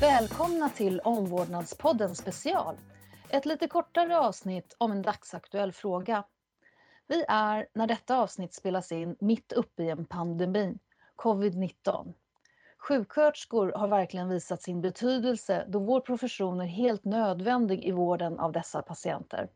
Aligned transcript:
Välkomna 0.00 0.68
till 0.68 1.00
Omvårdnadspodden 1.00 2.14
special. 2.14 2.76
Ett 3.28 3.46
lite 3.46 3.68
kortare 3.68 4.18
avsnitt 4.18 4.76
om 4.78 4.92
en 4.92 5.02
dagsaktuell 5.02 5.72
fråga. 5.72 6.24
Vi 7.06 7.24
är, 7.28 7.66
när 7.74 7.86
detta 7.86 8.18
avsnitt 8.18 8.54
spelas 8.54 8.92
in, 8.92 9.16
mitt 9.20 9.52
uppe 9.52 9.82
i 9.82 9.90
en 9.90 10.04
pandemi, 10.04 10.78
covid-19. 11.16 12.14
Sjuksköterskor 12.78 13.72
har 13.72 13.88
verkligen 13.88 14.28
visat 14.28 14.62
sin 14.62 14.80
betydelse 14.80 15.64
då 15.68 15.78
vår 15.78 16.00
profession 16.00 16.60
är 16.60 16.66
helt 16.66 17.04
nödvändig 17.04 17.84
i 17.84 17.90
vården 17.90 18.38
av 18.38 18.52
dessa 18.52 18.82
patienter. 18.82 19.48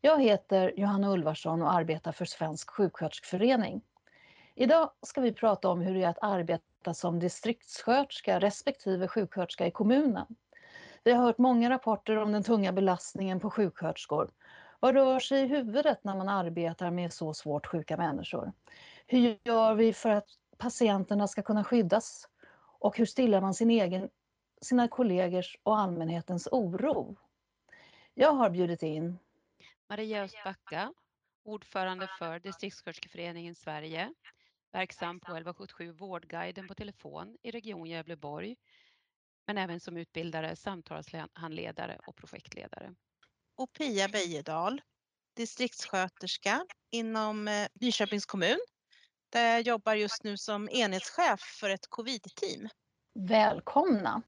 Jag 0.00 0.22
heter 0.22 0.72
Johanna 0.76 1.12
Ulvarsson 1.12 1.62
och 1.62 1.72
arbetar 1.72 2.12
för 2.12 2.24
Svensk 2.24 2.70
sjuksköterskeförening. 2.70 3.82
Idag 4.54 4.90
ska 5.02 5.20
vi 5.20 5.32
prata 5.32 5.68
om 5.68 5.80
hur 5.80 5.94
det 5.94 6.02
är 6.02 6.08
att 6.08 6.22
arbeta 6.22 6.64
som 6.94 7.18
distriktssköterska 7.18 8.40
respektive 8.40 9.08
sjuksköterska 9.08 9.66
i 9.66 9.70
kommunen. 9.70 10.26
Vi 11.04 11.12
har 11.12 11.24
hört 11.24 11.38
många 11.38 11.70
rapporter 11.70 12.16
om 12.16 12.32
den 12.32 12.42
tunga 12.42 12.72
belastningen 12.72 13.40
på 13.40 13.50
sjuksköterskor. 13.50 14.30
Vad 14.80 14.94
rör 14.94 15.20
sig 15.20 15.42
i 15.42 15.46
huvudet 15.46 16.04
när 16.04 16.16
man 16.16 16.28
arbetar 16.28 16.90
med 16.90 17.12
så 17.12 17.34
svårt 17.34 17.66
sjuka 17.66 17.96
människor? 17.96 18.52
Hur 19.06 19.38
gör 19.44 19.74
vi 19.74 19.92
för 19.92 20.10
att 20.10 20.28
patienterna 20.58 21.28
ska 21.28 21.42
kunna 21.42 21.64
skyddas? 21.64 22.28
Och 22.78 22.98
hur 22.98 23.06
stillar 23.06 23.40
man 23.40 23.54
sin 23.54 23.70
egen, 23.70 24.08
sina 24.62 24.88
kollegors 24.88 25.58
och 25.62 25.78
allmänhetens 25.78 26.48
oro? 26.52 27.16
Jag 28.14 28.32
har 28.32 28.50
bjudit 28.50 28.82
in 28.82 29.18
Maria 29.88 30.22
Östbacka, 30.22 30.92
ordförande 31.44 32.08
för 32.18 32.38
Distriktssköterskeföreningen 32.38 33.54
Sverige, 33.54 34.12
verksam 34.76 35.20
på 35.20 35.24
1177 35.24 35.92
Vårdguiden 35.92 36.68
på 36.68 36.74
telefon 36.74 37.36
i 37.42 37.50
Region 37.50 37.86
Gävleborg, 37.86 38.56
men 39.46 39.58
även 39.58 39.80
som 39.80 39.96
utbildare, 39.96 40.56
samtalshandledare 40.56 41.98
och 42.06 42.16
projektledare. 42.16 42.94
Och 43.56 43.72
Pia 43.72 44.08
Bejedal, 44.08 44.80
distriktssköterska 45.36 46.66
inom 46.90 47.48
eh, 47.48 47.66
Nyköpings 47.80 48.26
kommun, 48.26 48.58
där 49.30 49.52
jag 49.52 49.62
jobbar 49.62 49.94
just 49.94 50.24
nu 50.24 50.36
som 50.36 50.68
enhetschef 50.68 51.40
för 51.40 51.70
ett 51.70 51.86
covid-team. 51.88 52.68
Välkomna! 53.14 54.22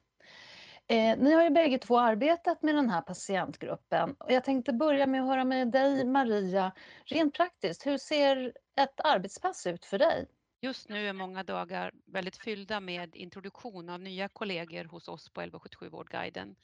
Eh, 0.86 1.18
ni 1.18 1.32
har 1.32 1.42
ju 1.42 1.50
bägge 1.50 1.78
två 1.78 1.98
arbetat 1.98 2.62
med 2.62 2.74
den 2.74 2.90
här 2.90 3.00
patientgruppen. 3.00 4.16
Och 4.18 4.32
jag 4.32 4.44
tänkte 4.44 4.72
börja 4.72 5.06
med 5.06 5.22
att 5.22 5.28
höra 5.28 5.44
med 5.44 5.70
dig, 5.70 6.04
Maria. 6.04 6.72
Rent 7.04 7.34
praktiskt, 7.34 7.86
hur 7.86 7.98
ser 7.98 8.52
ett 8.80 9.00
arbetspass 9.04 9.66
ut 9.66 9.84
för 9.84 9.98
dig? 9.98 10.26
Just 10.60 10.88
nu 10.88 11.08
är 11.08 11.12
många 11.12 11.42
dagar 11.42 11.92
väldigt 12.06 12.36
fyllda 12.36 12.80
med 12.80 13.16
introduktion 13.16 13.88
av 13.88 14.00
nya 14.00 14.28
kollegor 14.28 14.84
hos 14.84 15.08
oss 15.08 15.28
på 15.28 15.40
1177 15.40 15.88
Vårdguiden. 15.88 16.56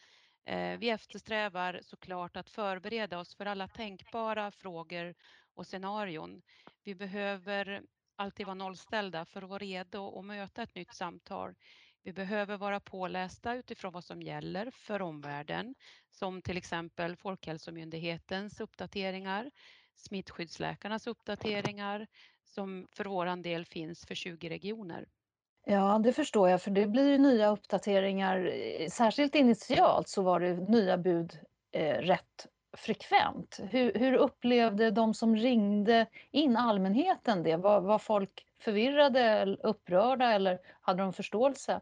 Eh, 0.44 0.78
vi 0.78 0.90
eftersträvar 0.90 1.80
såklart 1.82 2.36
att 2.36 2.50
förbereda 2.50 3.18
oss 3.18 3.34
för 3.34 3.46
alla 3.46 3.68
tänkbara 3.68 4.50
frågor 4.50 5.14
och 5.54 5.66
scenarion. 5.66 6.42
Vi 6.84 6.94
behöver 6.94 7.82
alltid 8.16 8.46
vara 8.46 8.54
nollställda 8.54 9.24
för 9.24 9.42
att 9.42 9.48
vara 9.48 9.58
redo 9.58 10.18
att 10.18 10.24
möta 10.24 10.62
ett 10.62 10.74
nytt 10.74 10.94
samtal. 10.94 11.54
Vi 12.02 12.12
behöver 12.12 12.56
vara 12.56 12.80
pålästa 12.80 13.54
utifrån 13.54 13.92
vad 13.92 14.04
som 14.04 14.22
gäller 14.22 14.70
för 14.70 15.02
omvärlden, 15.02 15.74
som 16.10 16.42
till 16.42 16.56
exempel 16.56 17.16
Folkhälsomyndighetens 17.16 18.60
uppdateringar, 18.60 19.50
smittskyddsläkarnas 19.94 21.06
uppdateringar, 21.06 22.06
som 22.54 22.86
för 22.92 23.04
våran 23.04 23.42
del 23.42 23.64
finns 23.64 24.06
för 24.06 24.14
20 24.14 24.48
regioner. 24.48 25.06
Ja, 25.66 26.00
det 26.04 26.12
förstår 26.12 26.50
jag, 26.50 26.62
för 26.62 26.70
det 26.70 26.86
blir 26.86 27.10
ju 27.10 27.18
nya 27.18 27.50
uppdateringar. 27.50 28.52
Särskilt 28.90 29.34
initialt 29.34 30.08
så 30.08 30.22
var 30.22 30.40
det 30.40 30.54
nya 30.54 30.98
bud 30.98 31.38
eh, 31.72 31.98
rätt 31.98 32.46
frekvent. 32.76 33.60
Hur, 33.70 33.94
hur, 33.94 34.14
upplevde 34.14 34.90
de 34.90 35.14
som 35.14 35.36
ringde 35.36 36.06
in, 36.30 36.56
allmänheten, 36.56 37.42
det? 37.42 37.56
Var, 37.56 37.80
var 37.80 37.98
folk 37.98 38.46
förvirrade, 38.58 39.56
upprörda 39.62 40.32
eller 40.32 40.58
hade 40.80 41.02
de 41.02 41.12
förståelse? 41.12 41.80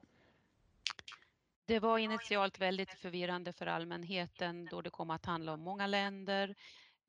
Det 1.66 1.78
var 1.78 1.98
initialt 1.98 2.58
väldigt 2.58 2.92
förvirrande 2.92 3.52
för 3.52 3.66
allmänheten 3.66 4.68
då 4.70 4.80
det 4.80 4.90
kom 4.90 5.10
att 5.10 5.26
handla 5.26 5.52
om 5.52 5.60
många 5.60 5.86
länder. 5.86 6.54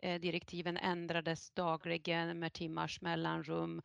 Eh, 0.03 0.19
direktiven 0.19 0.77
ändrades 0.77 1.51
dagligen 1.51 2.39
med 2.39 2.53
timmars 2.53 3.01
mellanrum. 3.01 3.81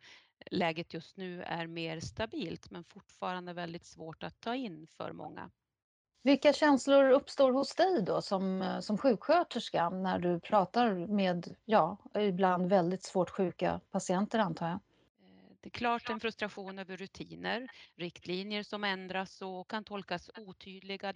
Läget 0.51 0.95
just 0.95 1.17
nu 1.17 1.43
är 1.43 1.67
mer 1.67 2.01
stabilt 2.01 2.71
men 2.71 2.84
fortfarande 2.84 3.53
väldigt 3.53 3.84
svårt 3.84 4.23
att 4.23 4.41
ta 4.41 4.55
in 4.55 4.87
för 4.87 5.12
många. 5.12 5.51
Vilka 6.23 6.53
känslor 6.53 7.11
uppstår 7.11 7.53
hos 7.53 7.75
dig 7.75 8.03
då 8.03 8.23
som, 8.23 8.62
eh, 8.62 8.81
som 8.81 8.99
sjuksköterska 8.99 9.91
när 9.91 10.19
du 10.19 10.41
pratar 10.41 10.95
med, 10.95 11.56
ja, 11.65 11.97
ibland 12.15 12.69
väldigt 12.69 13.03
svårt 13.03 13.31
sjuka 13.31 13.81
patienter 13.91 14.39
antar 14.39 14.69
jag? 14.69 14.81
Det 15.61 15.69
är 15.69 15.71
klart 15.71 16.11
en 16.11 16.21
frustration 16.21 16.79
över 16.79 16.97
rutiner, 16.97 17.69
riktlinjer 17.97 18.62
som 18.62 18.85
ändras 18.85 19.43
och 19.43 19.71
kan 19.71 19.85
tolkas 19.85 20.31
otydliga. 20.37 21.15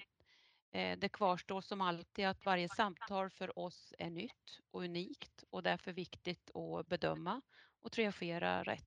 Eh, 0.73 0.99
det 0.99 1.09
kvarstår 1.09 1.61
som 1.61 1.81
alltid 1.81 2.27
att 2.27 2.45
varje 2.45 2.69
samtal 2.69 3.31
för 3.31 3.59
oss 3.59 3.95
är 3.99 4.11
nytt 4.11 4.61
och 4.71 4.83
unikt 4.83 5.45
och 5.51 5.63
därför 5.63 5.93
viktigt 5.93 6.51
att 6.57 6.87
bedöma 6.87 7.41
och 7.83 7.93
triagera 7.93 8.63
rätt. 8.63 8.87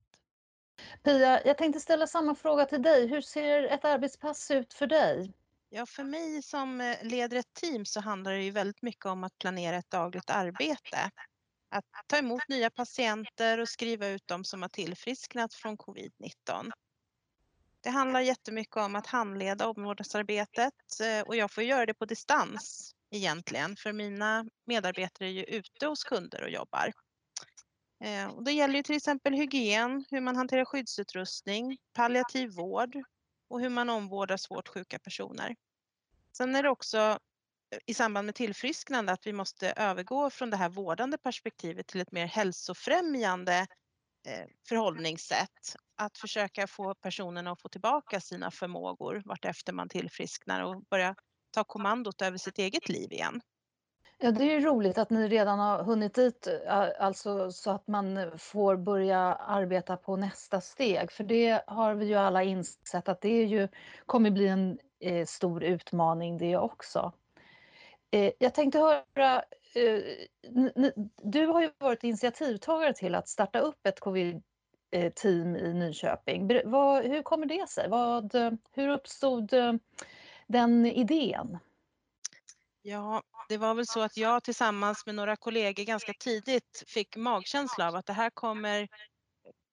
Pia, 1.04 1.46
jag 1.46 1.58
tänkte 1.58 1.80
ställa 1.80 2.08
samma 2.08 2.36
fråga 2.36 2.66
till 2.66 2.82
dig. 2.82 3.08
Hur 3.08 3.22
ser 3.22 3.64
ett 3.64 3.86
arbetspass 3.86 4.52
ut 4.52 4.74
för 4.74 4.88
dig? 4.88 5.34
Ja, 5.70 5.86
för 5.86 6.04
mig 6.04 6.42
som 6.42 6.82
eh, 6.82 6.98
leder 7.04 7.38
ett 7.38 7.54
team 7.54 7.86
så 7.86 8.00
handlar 8.00 8.32
det 8.32 8.44
ju 8.44 8.52
väldigt 8.52 8.82
mycket 8.82 9.06
om 9.06 9.24
att 9.24 9.38
planera 9.38 9.76
ett 9.78 9.90
dagligt 9.90 10.30
arbete 10.30 11.12
att 11.70 11.86
ta 12.08 12.18
emot 12.18 12.48
nya 12.48 12.70
patienter 12.70 13.60
och 13.60 13.70
skriva 13.70 14.08
ut 14.08 14.28
dem 14.28 14.44
som 14.44 14.62
har 14.62 14.70
tillfrisknat 14.70 15.54
från 15.54 15.78
covid-19. 15.78 16.72
Det 17.86 17.92
handlar 17.92 18.22
jättemycket 18.22 18.78
om 18.78 18.96
att 18.96 19.08
handleda 19.08 19.68
omvårdnadsarbetet 19.68 20.74
eh, 21.02 21.28
och 21.28 21.36
jag 21.36 21.52
får 21.52 21.64
göra 21.64 21.86
det 21.86 21.94
på 21.94 22.06
distans 22.06 22.92
egentligen 23.12 23.76
för 23.76 23.94
mina 23.94 24.46
medarbetare 24.66 25.28
är 25.28 25.32
ju 25.32 25.44
ute 25.44 25.88
hos 25.88 26.04
kunder 26.04 26.44
och 26.44 26.50
jobbar. 26.50 26.94
Eh, 28.04 28.28
och 28.28 28.44
det 28.44 28.52
gäller 28.52 28.76
ju 28.76 28.84
till 28.84 28.96
exempel 28.96 29.34
hygien, 29.34 30.06
hur 30.10 30.22
man 30.22 30.36
hanterar 30.36 30.66
skyddsutrustning, 30.66 31.78
palliativ 31.94 32.50
vård 32.50 32.96
och 33.50 33.62
hur 33.62 33.70
man 33.70 33.90
omvårdar 33.90 34.38
svårt 34.38 34.68
sjuka 34.68 35.00
personer. 35.00 35.56
Sen 36.38 36.56
är 36.56 36.64
det 36.64 36.70
också 36.70 36.98
eh, 36.98 37.80
i 37.86 37.94
samband 37.94 38.26
med 38.26 38.36
tillfrisknande 38.36 39.12
att 39.12 39.28
vi 39.28 39.34
måste 39.34 39.72
övergå 39.72 40.30
från 40.30 40.50
det 40.50 40.58
här 40.58 40.70
vårdande 40.70 41.18
perspektivet 41.18 41.88
till 41.88 42.02
ett 42.02 42.12
mer 42.12 42.26
hälsofrämjande 42.26 43.68
Eh, 44.26 44.46
förhållningssätt. 44.70 45.76
Att 45.98 46.18
försöka 46.18 46.68
få 46.68 46.96
personerna 46.96 47.52
att 47.52 47.62
få 47.62 47.70
tillbaka 47.70 48.20
sina 48.22 48.52
förmågor 48.52 49.22
vartefter 49.26 49.74
man 49.74 49.90
tillfrisknar 49.90 50.64
och 50.64 50.82
börja 50.90 51.16
ta 51.52 51.64
kommandot 51.64 52.22
över 52.22 52.38
sitt 52.38 52.58
eget 52.58 52.90
liv 52.90 53.12
igen. 53.12 53.42
Ja, 54.18 54.32
det 54.32 54.44
är 54.44 54.60
ju 54.60 54.66
roligt 54.66 54.98
att 54.98 55.10
ni 55.10 55.28
redan 55.28 55.60
har 55.60 55.84
hunnit 55.84 56.14
dit, 56.14 56.48
eh, 56.48 56.88
alltså 57.00 57.52
så 57.52 57.72
att 57.72 57.88
man 57.88 58.18
eh, 58.18 58.36
får 58.38 58.78
börja 58.78 59.20
arbeta 59.36 59.98
på 59.98 60.16
nästa 60.16 60.62
steg. 60.62 61.12
För 61.12 61.24
det 61.24 61.64
har 61.68 61.94
vi 61.94 62.06
ju 62.06 62.16
alla 62.16 62.44
insett 62.44 63.10
att 63.10 63.22
det 63.22 63.30
är 63.30 63.46
ju, 63.46 63.68
kommer 64.06 64.32
bli 64.32 64.48
en 64.48 64.80
eh, 65.00 65.26
stor 65.26 65.64
utmaning 65.64 66.38
det 66.38 66.58
också. 66.58 67.14
Eh, 68.12 68.32
jag 68.40 68.54
tänkte 68.54 68.80
höra, 68.80 69.44
Eh, 69.76 70.02
du 71.24 71.46
har 71.46 71.62
ju 71.62 71.72
varit 71.78 72.04
initiativtagare 72.04 72.94
till 72.94 73.16
att 73.16 73.30
starta 73.30 73.60
upp 73.60 73.86
ett 73.86 74.00
covid-team 74.00 75.56
i 75.56 75.74
Nyköping. 75.74 76.50
hur 76.50 77.24
kommer 77.24 77.46
det 77.46 77.70
sig? 77.70 77.90
Vad, 77.90 78.36
hur 78.72 78.90
uppstod 78.90 79.54
eh, 79.54 79.74
den 80.48 80.86
idén? 80.86 81.60
Ja, 82.82 83.24
det 83.50 83.58
var 83.58 83.74
väl 83.74 83.88
så 83.88 84.02
att 84.02 84.18
jag 84.18 84.44
tillsammans 84.44 85.06
med 85.06 85.16
några 85.16 85.36
kollegor 85.36 85.84
ganska 85.84 86.14
tidigt 86.20 86.84
fick 86.88 87.16
magkänsla 87.16 87.88
av 87.88 87.96
att 87.96 88.06
det 88.06 88.14
här 88.14 88.30
kommer 88.30 88.88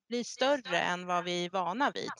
bli 0.08 0.24
större 0.24 0.78
än 0.78 1.06
vad 1.06 1.24
vi 1.24 1.44
är 1.44 1.50
vana 1.50 1.90
vid. 1.90 2.10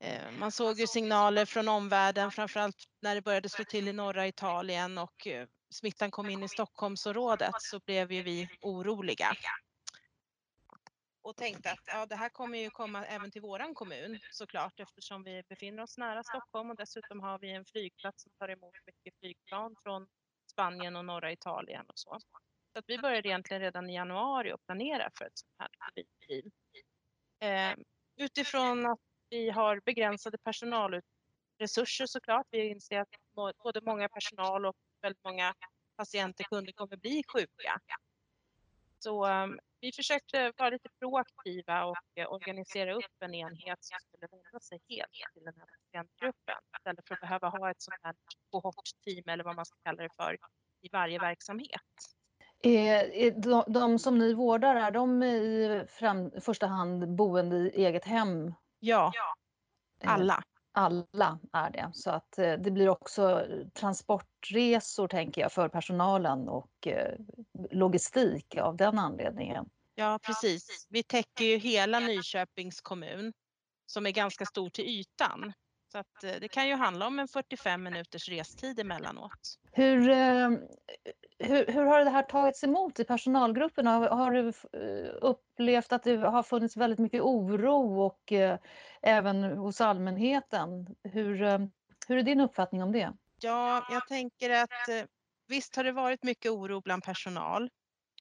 Eh, 0.00 0.30
man 0.38 0.52
såg 0.52 0.80
ju 0.80 0.86
signaler 0.86 1.44
från 1.44 1.68
omvärlden, 1.68 2.30
framförallt 2.30 2.76
när 3.02 3.14
det 3.14 3.22
började 3.22 3.48
slå 3.48 3.64
till 3.64 3.88
i 3.88 3.92
norra 3.92 4.26
Italien 4.26 4.98
och 4.98 5.26
smittan 5.70 6.10
kom 6.10 6.30
in 6.30 6.42
i 6.42 6.48
Stockholmsområdet 6.48 7.54
så 7.58 7.80
blev 7.80 8.12
ju 8.12 8.22
vi 8.22 8.48
oroliga. 8.60 9.36
Och 11.22 11.36
tänkte 11.36 11.70
att 11.70 11.80
ja, 11.86 12.06
det 12.06 12.16
här 12.16 12.28
kommer 12.28 12.58
ju 12.58 12.70
komma 12.70 13.04
även 13.04 13.30
till 13.30 13.42
våran 13.42 13.74
kommun 13.74 14.18
såklart 14.32 14.80
eftersom 14.80 15.22
vi 15.22 15.42
befinner 15.48 15.82
oss 15.82 15.98
nära 15.98 16.22
Stockholm 16.22 16.70
och 16.70 16.76
dessutom 16.76 17.20
har 17.20 17.38
vi 17.38 17.50
en 17.50 17.64
flygplats 17.64 18.22
som 18.22 18.32
tar 18.38 18.48
emot 18.48 18.74
mycket 18.86 19.18
flygplan 19.20 19.76
från 19.82 20.06
Spanien 20.52 20.96
och 20.96 21.04
norra 21.04 21.32
Italien 21.32 21.86
och 21.86 21.98
så. 21.98 22.18
Så 22.72 22.78
att 22.78 22.84
vi 22.88 22.98
började 22.98 23.28
egentligen 23.28 23.60
redan 23.62 23.90
i 23.90 23.94
januari 23.94 24.52
att 24.52 24.66
planera 24.66 25.10
för 25.18 25.24
ett 25.24 25.38
sånt 25.38 25.54
här 25.58 25.68
covid-team. 25.78 26.50
Eh, 27.40 27.84
utifrån 28.16 28.86
att 28.86 29.00
vi 29.28 29.50
har 29.50 29.80
begränsade 29.84 30.38
personalresurser 30.38 32.06
såklart. 32.06 32.46
Vi 32.50 32.68
inser 32.68 33.00
att 33.00 33.08
både 33.62 33.80
många 33.80 34.08
personal 34.08 34.66
och 34.66 34.76
väldigt 35.04 35.24
många 35.24 35.54
patienter, 35.96 36.44
kunder 36.44 36.72
kommer 36.72 36.96
bli 36.96 37.22
sjuka. 37.32 37.80
Så 38.98 39.26
um, 39.26 39.58
vi 39.80 39.92
försökte 39.92 40.52
vara 40.56 40.70
lite 40.70 40.88
proaktiva 40.98 41.84
och 41.84 42.06
uh, 42.20 42.32
organisera 42.32 42.94
upp 42.94 43.16
en 43.20 43.34
enhet 43.34 43.78
som 43.80 43.98
skulle 44.06 44.26
vända 44.30 44.60
sig 44.60 44.78
helt 44.88 45.34
till 45.34 45.44
den 45.44 45.54
här 45.58 45.66
patientgruppen 45.82 46.56
istället 46.78 47.08
för 47.08 47.14
att 47.14 47.20
behöva 47.20 47.48
ha 47.48 47.70
ett 47.70 47.82
sånt 47.82 48.00
här 48.02 48.14
kohortteam 48.50 49.24
eller 49.32 49.44
vad 49.44 49.56
man 49.56 49.66
ska 49.66 49.76
kalla 49.84 50.02
det 50.02 50.10
för 50.16 50.38
i 50.80 50.88
varje 50.92 51.18
verksamhet. 51.18 51.80
Är, 52.62 53.30
de, 53.30 53.64
de 53.66 53.98
som 53.98 54.18
ni 54.18 54.34
vårdar, 54.34 54.76
är 54.76 54.90
de 54.90 55.22
i 55.22 55.84
fram, 55.88 56.30
första 56.40 56.66
hand 56.66 57.16
boende 57.16 57.56
i 57.56 57.84
eget 57.84 58.04
hem? 58.04 58.54
Ja, 58.78 59.12
eh, 60.00 60.12
alla. 60.12 60.42
Alla 60.76 61.38
är 61.52 61.70
det, 61.70 61.90
så 61.92 62.10
att 62.10 62.38
eh, 62.38 62.52
det 62.52 62.70
blir 62.70 62.88
också 62.88 63.46
transportresor 63.74 65.08
tänker 65.08 65.42
jag 65.42 65.52
för 65.52 65.68
personalen 65.68 66.48
och 66.48 66.86
eh, 66.86 67.14
logistik 67.70 68.56
av 68.56 68.76
den 68.76 68.98
anledningen. 68.98 69.70
Ja, 69.94 70.18
precis. 70.22 70.86
Vi 70.90 71.02
täcker 71.02 71.44
ju 71.44 71.56
hela 71.56 72.00
Nyköpings 72.00 72.80
kommun 72.80 73.32
som 73.86 74.06
är 74.06 74.10
ganska 74.10 74.46
stor 74.46 74.70
till 74.70 74.84
ytan. 74.84 75.52
Så 75.92 75.98
att 75.98 76.20
det 76.20 76.48
kan 76.48 76.68
ju 76.68 76.74
handla 76.74 77.06
om 77.06 77.18
en 77.18 77.28
45 77.28 77.82
minuters 77.82 78.28
restid 78.28 78.80
emellanåt. 78.80 79.58
Hur, 79.72 80.08
hur, 81.38 81.66
hur, 81.66 81.84
har 81.84 82.04
det 82.04 82.10
här 82.10 82.22
tagits 82.22 82.64
emot 82.64 83.00
i 83.00 83.04
personalgruppen? 83.04 83.86
Har, 83.86 84.08
har, 84.08 84.30
du 84.30 84.48
eh, 84.48 85.14
upplevt 85.20 85.92
att 85.92 86.02
det 86.02 86.16
har 86.16 86.42
funnits 86.42 86.76
väldigt 86.76 86.98
mycket 86.98 87.22
oro 87.22 88.00
och 88.00 88.32
eh, 88.32 88.58
även 89.02 89.42
hos 89.44 89.80
allmänheten? 89.80 90.96
Hur, 91.02 91.42
eh, 91.42 91.58
hur 92.08 92.18
är 92.18 92.22
din 92.22 92.40
uppfattning 92.40 92.82
om 92.82 92.92
det? 92.92 93.12
Ja, 93.40 93.86
jag 93.90 94.08
tänker 94.08 94.50
att 94.50 94.88
eh, 94.88 95.04
visst 95.48 95.76
har 95.76 95.84
det 95.84 95.92
varit 95.92 96.22
mycket 96.22 96.50
oro 96.50 96.80
bland 96.80 97.02
personal. 97.02 97.70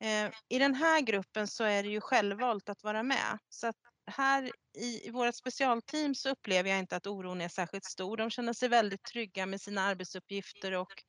Eh, 0.02 0.32
I 0.50 0.60
den 0.60 0.76
här 0.76 1.02
gruppen 1.02 1.48
så 1.48 1.64
är 1.64 1.84
det 1.84 1.90
ju 1.90 2.02
självvalt 2.02 2.70
att 2.70 2.84
vara 2.84 3.04
med. 3.04 3.38
Så 3.50 3.68
att 3.68 3.76
här 4.08 4.52
i, 4.78 5.08
i 5.08 5.10
vårt 5.10 5.36
specialteam 5.36 6.16
så 6.16 6.30
upplever 6.30 6.70
jag 6.70 6.80
inte 6.80 6.96
att 6.96 7.08
oron 7.08 7.42
är 7.42 7.50
särskilt 7.50 7.86
stor. 7.86 8.18
De 8.18 8.30
känner 8.30 8.54
sig 8.54 8.70
väldigt 8.70 9.04
trygga 9.04 9.46
med 9.46 9.62
sina 9.62 9.82
arbetsuppgifter 9.82 10.72
och 10.72 11.04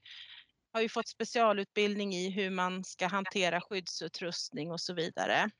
har 0.75 0.81
ju 0.81 0.89
fått 0.89 1.09
specialutbildning 1.09 2.15
i 2.15 2.31
hur 2.31 2.51
man 2.51 2.85
ska 2.85 3.07
hantera 3.07 3.61
skyddsutrustning 3.61 4.73
och 4.73 4.81
så 4.81 4.95
vidare. 4.95 5.51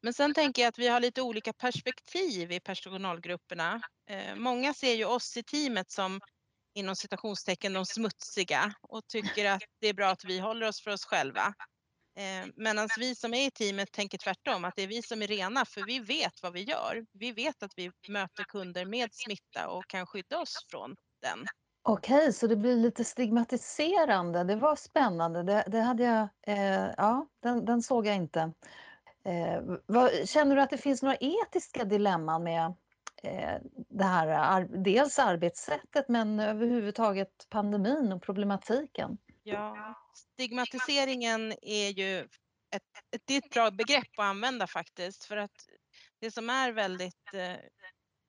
Men 0.00 0.14
sen 0.14 0.34
tänker 0.34 0.62
jag 0.62 0.68
att 0.68 0.78
vi 0.78 0.88
har 0.88 1.00
lite 1.00 1.22
olika 1.22 1.52
perspektiv 1.52 2.52
i 2.52 2.60
personalgrupperna. 2.60 3.80
Eh, 4.06 4.34
många 4.34 4.74
ser 4.74 4.94
ju 4.94 5.04
oss 5.04 5.36
i 5.36 5.42
teamet 5.42 5.90
som 5.90 6.20
inom 6.74 6.96
citationstecken 6.96 7.72
de 7.72 7.86
smutsiga 7.86 8.74
och 8.82 9.06
tycker 9.06 9.50
att 9.50 9.62
det 9.80 9.88
är 9.88 9.94
bra 9.94 10.08
att 10.08 10.24
vi 10.24 10.38
håller 10.38 10.68
oss 10.68 10.82
för 10.82 10.90
oss 10.90 11.04
själva. 11.04 11.54
Eh, 12.16 12.46
Medan 12.56 12.88
vi 12.98 13.14
som 13.14 13.34
är 13.34 13.46
i 13.46 13.50
teamet 13.50 13.92
tänker 13.92 14.18
tvärtom, 14.18 14.64
att 14.64 14.76
det 14.76 14.82
är 14.82 14.86
vi 14.86 15.02
som 15.02 15.22
är 15.22 15.26
rena 15.26 15.64
för 15.64 15.86
vi 15.86 15.98
vet 15.98 16.42
vad 16.42 16.52
vi 16.52 16.62
gör. 16.62 17.06
Vi 17.12 17.32
vet 17.32 17.62
att 17.62 17.72
vi 17.76 17.90
möter 18.08 18.44
kunder 18.44 18.84
med 18.84 19.08
smitta 19.12 19.68
och 19.68 19.86
kan 19.86 20.06
skydda 20.06 20.38
oss 20.38 20.66
från 20.70 20.96
den. 21.22 21.46
Okej, 21.82 22.32
så 22.32 22.46
det 22.46 22.56
blir 22.56 22.76
lite 22.76 23.04
stigmatiserande. 23.04 24.44
Det 24.44 24.56
var 24.56 24.76
spännande. 24.76 25.42
Det, 25.42 25.64
det 25.66 25.80
hade 25.80 26.02
jag, 26.02 26.28
eh, 26.46 26.90
ja, 26.96 27.26
den, 27.42 27.64
den, 27.64 27.82
såg 27.82 28.06
jag 28.06 28.16
inte. 28.16 28.52
Eh, 29.24 29.62
vad, 29.86 30.28
känner 30.28 30.56
du 30.56 30.62
att 30.62 30.70
det 30.70 30.78
finns 30.78 31.02
några 31.02 31.16
etiska 31.16 31.84
dilemman 31.84 32.42
med 32.42 32.74
eh, 33.22 33.58
det 33.88 34.04
här, 34.04 34.28
ar, 34.28 34.68
dels 34.84 35.18
arbetssättet 35.18 36.08
men 36.08 36.40
överhuvudtaget 36.40 37.46
pandemin 37.50 38.12
och 38.12 38.22
problematiken? 38.22 39.18
Ja, 39.42 39.94
stigmatiseringen 40.14 41.54
är 41.62 41.90
ju 41.90 42.20
ett, 42.76 42.82
ett, 43.10 43.22
det 43.24 43.34
är 43.34 43.38
ett 43.38 43.50
bra 43.50 43.70
begrepp 43.70 44.18
att 44.18 44.24
använda 44.24 44.66
faktiskt 44.66 45.24
för 45.24 45.36
att 45.36 45.66
det 46.20 46.30
som 46.30 46.50
är 46.50 46.72
väldigt 46.72 47.34
eh, 47.34 47.56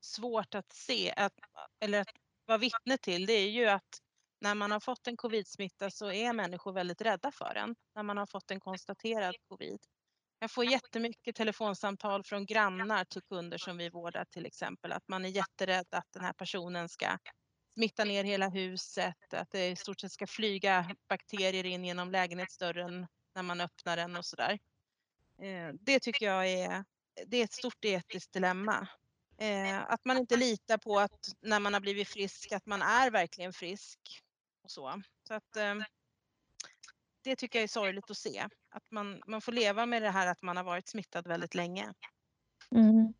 svårt 0.01 0.55
att 0.55 0.71
se 0.73 1.13
att, 1.17 1.33
eller 1.79 2.01
att 2.01 2.20
vara 2.51 2.57
vittne 2.57 2.97
till 2.97 3.25
det 3.25 3.33
är 3.33 3.49
ju 3.49 3.67
att 3.67 3.99
när 4.41 4.55
man 4.55 4.71
har 4.71 4.79
fått 4.79 5.07
en 5.07 5.17
covid-smitta 5.17 5.91
så 5.91 6.11
är 6.11 6.33
människor 6.33 6.73
väldigt 6.73 7.01
rädda 7.01 7.31
för 7.31 7.53
den 7.53 7.75
när 7.95 8.03
man 8.03 8.17
har 8.17 8.25
fått 8.25 8.51
en 8.51 8.59
konstaterad 8.59 9.35
covid. 9.49 9.79
Jag 10.39 10.51
får 10.51 10.65
jättemycket 10.65 11.35
telefonsamtal 11.35 12.23
från 12.23 12.45
grannar 12.45 13.05
till 13.05 13.21
kunder 13.21 13.57
som 13.57 13.77
vi 13.77 13.89
vårdar 13.89 14.25
till 14.25 14.45
exempel 14.45 14.91
att 14.91 15.07
man 15.07 15.25
är 15.25 15.29
jätterädd 15.29 15.85
att 15.91 16.07
den 16.13 16.23
här 16.23 16.33
personen 16.33 16.89
ska 16.89 17.17
smitta 17.73 18.03
ner 18.03 18.23
hela 18.23 18.49
huset, 18.49 19.33
att 19.33 19.49
det 19.51 19.67
i 19.67 19.75
stort 19.75 19.99
sett 19.99 20.11
ska 20.11 20.27
flyga 20.27 20.95
bakterier 21.09 21.65
in 21.65 21.85
genom 21.85 22.11
lägenhetsdörren 22.11 23.07
när 23.35 23.43
man 23.43 23.61
öppnar 23.61 23.97
den 23.97 24.15
och 24.15 24.25
sådär. 24.25 24.59
Eh, 25.41 25.73
det 25.79 25.99
tycker 25.99 26.25
jag 26.25 26.49
är, 26.49 26.85
det 27.27 27.37
är 27.37 27.43
ett 27.43 27.53
stort 27.53 27.85
etiskt 27.85 28.33
dilemma. 28.33 28.87
Eh, 29.41 29.91
att 29.91 30.05
man 30.05 30.17
inte 30.17 30.37
litar 30.37 30.77
på 30.77 30.99
att 30.99 31.35
när 31.41 31.59
man 31.59 31.73
har 31.73 31.81
blivit 31.81 32.07
frisk 32.07 32.51
att 32.51 32.65
man 32.65 32.81
är 32.81 33.11
verkligen 33.11 33.53
frisk. 33.53 33.99
Och 34.63 34.71
så 34.71 35.01
så 35.27 35.33
att, 35.33 35.55
eh, 35.55 35.75
det 37.23 37.35
tycker 37.35 37.59
jag 37.59 37.63
är 37.63 37.67
sorgligt 37.67 38.11
att 38.11 38.17
se. 38.17 38.47
Att 38.69 38.91
man, 38.91 39.21
man 39.27 39.41
får 39.41 39.51
leva 39.51 39.85
med 39.85 40.01
det 40.01 40.09
här 40.09 40.27
att 40.27 40.41
man 40.41 40.57
har 40.57 40.63
varit 40.63 40.87
smittad 40.87 41.27
väldigt 41.27 41.55
länge. 41.55 41.93
Mm. 42.75 43.13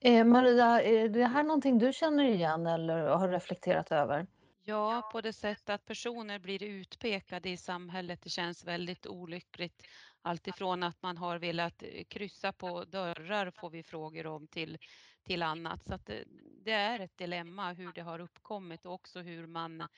Eh, 0.00 0.24
Maria, 0.24 0.82
är 0.82 1.08
det 1.08 1.26
här 1.26 1.42
någonting 1.42 1.78
du 1.78 1.92
känner 1.92 2.24
igen 2.24 2.66
eller 2.66 2.98
har 2.98 3.28
reflekterat 3.28 3.92
över? 3.92 4.26
Ja, 4.64 5.08
på 5.12 5.20
det 5.20 5.32
sättet 5.32 5.70
att 5.70 5.84
personer 5.84 6.38
blir 6.38 6.62
utpekade 6.62 7.50
i 7.50 7.56
samhället. 7.56 8.22
Det 8.22 8.30
känns 8.30 8.64
väldigt 8.64 9.06
olyckligt. 9.06 9.82
Alltifrån 10.22 10.82
att 10.82 11.02
man 11.02 11.16
har 11.16 11.38
velat 11.38 11.82
eh, 11.82 12.04
kryssa 12.08 12.52
på 12.52 12.84
dörrar 12.84 13.50
får 13.50 13.70
vi 13.70 13.82
frågor 13.82 14.26
om 14.26 14.46
till, 14.46 14.78
till 15.24 15.42
annat. 15.42 15.84
Så 15.86 15.94
att 15.94 16.06
det, 16.06 16.24
det 16.64 16.72
är 16.72 17.00
ett 17.00 17.18
dilemma 17.18 17.72
hur 17.72 17.92
det 17.92 18.00
har 18.00 18.20
uppkommit 18.20 18.86
och 18.86 18.92
också 18.92 19.20
hur 19.20 19.46
man 19.46 19.88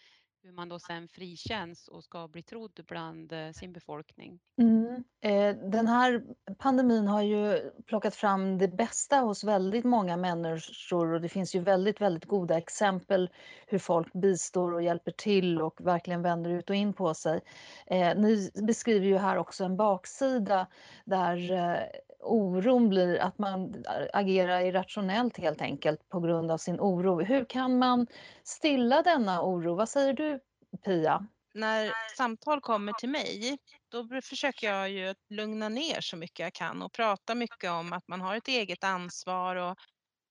hur 0.45 0.53
man 0.53 0.69
då 0.69 0.79
sen 0.79 1.09
frikänns 1.09 1.89
och 1.89 2.05
ska 2.05 2.29
bli 2.29 2.43
trodd 2.43 2.85
bland 2.89 3.33
eh, 3.33 3.51
sin 3.51 3.73
befolkning. 3.73 4.41
Mm. 4.59 5.05
Eh, 5.21 5.57
den 5.71 5.87
här 5.87 6.23
pandemin 6.59 7.09
har 7.09 7.23
ju 7.23 7.71
plockat 7.87 8.15
fram 8.15 8.59
det 8.59 8.69
bästa 8.69 9.17
hos 9.17 9.45
väldigt 9.45 9.85
många 9.85 10.17
människor 10.17 11.13
och 11.13 11.21
det 11.21 11.29
finns 11.29 11.55
ju 11.55 11.61
väldigt, 11.61 12.01
väldigt 12.01 12.25
goda 12.25 12.59
exempel 12.59 13.31
hur 13.67 13.79
folk 13.79 14.13
bistår 14.13 14.75
och 14.75 14.83
hjälper 14.83 15.11
till 15.11 15.61
och 15.61 15.87
verkligen 15.87 16.23
vänder 16.23 16.51
ut 16.51 16.71
och 16.71 16.77
in 16.77 16.93
på 16.93 17.15
sig. 17.15 17.41
Eh, 17.87 18.17
ni 18.17 18.51
beskriver 18.67 19.07
ju 19.07 19.19
här 19.19 19.37
också 19.37 19.65
en 19.65 19.77
baksida 19.77 20.67
där 21.05 21.53
eh, 21.53 21.83
oron 22.23 22.89
blir 22.89 23.19
att 23.19 23.39
man 23.39 23.85
agerar 24.13 24.61
irrationellt 24.61 25.37
helt 25.39 25.61
enkelt 25.61 26.09
på 26.09 26.21
grund 26.21 26.51
av 26.51 26.59
sin 26.59 26.81
oro. 26.81 27.21
Hur 27.21 27.45
kan 27.45 27.79
man 27.79 28.07
stilla 28.45 29.03
denna 29.03 29.43
oro? 29.43 29.75
Vad 29.75 29.89
säger 29.89 30.13
du 30.13 30.41
Pia? 30.85 31.27
När 31.55 31.93
samtal 32.17 32.61
kommer 32.61 32.93
till 32.93 33.09
mig, 33.09 33.59
då 33.89 34.09
försöker 34.23 34.67
jag 34.67 34.91
ju 34.91 35.15
lugna 35.31 35.69
ner 35.69 36.01
så 36.01 36.17
mycket 36.17 36.39
jag 36.39 36.53
kan 36.53 36.83
och 36.83 36.93
prata 36.93 37.35
mycket 37.35 37.71
om 37.71 37.93
att 37.93 38.09
man 38.09 38.21
har 38.21 38.37
ett 38.37 38.49
eget 38.49 38.85
ansvar 38.85 39.57
och 39.57 39.77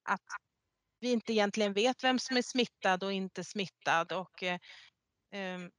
att 0.09 0.21
vi 0.99 1.11
inte 1.11 1.33
egentligen 1.33 1.73
vet 1.73 2.03
vem 2.03 2.19
som 2.19 2.37
är 2.37 2.41
smittad 2.41 3.03
och 3.03 3.13
inte 3.13 3.43
smittad 3.43 4.11
och 4.11 4.43
eh, 4.43 4.59
ehm, 5.31 5.71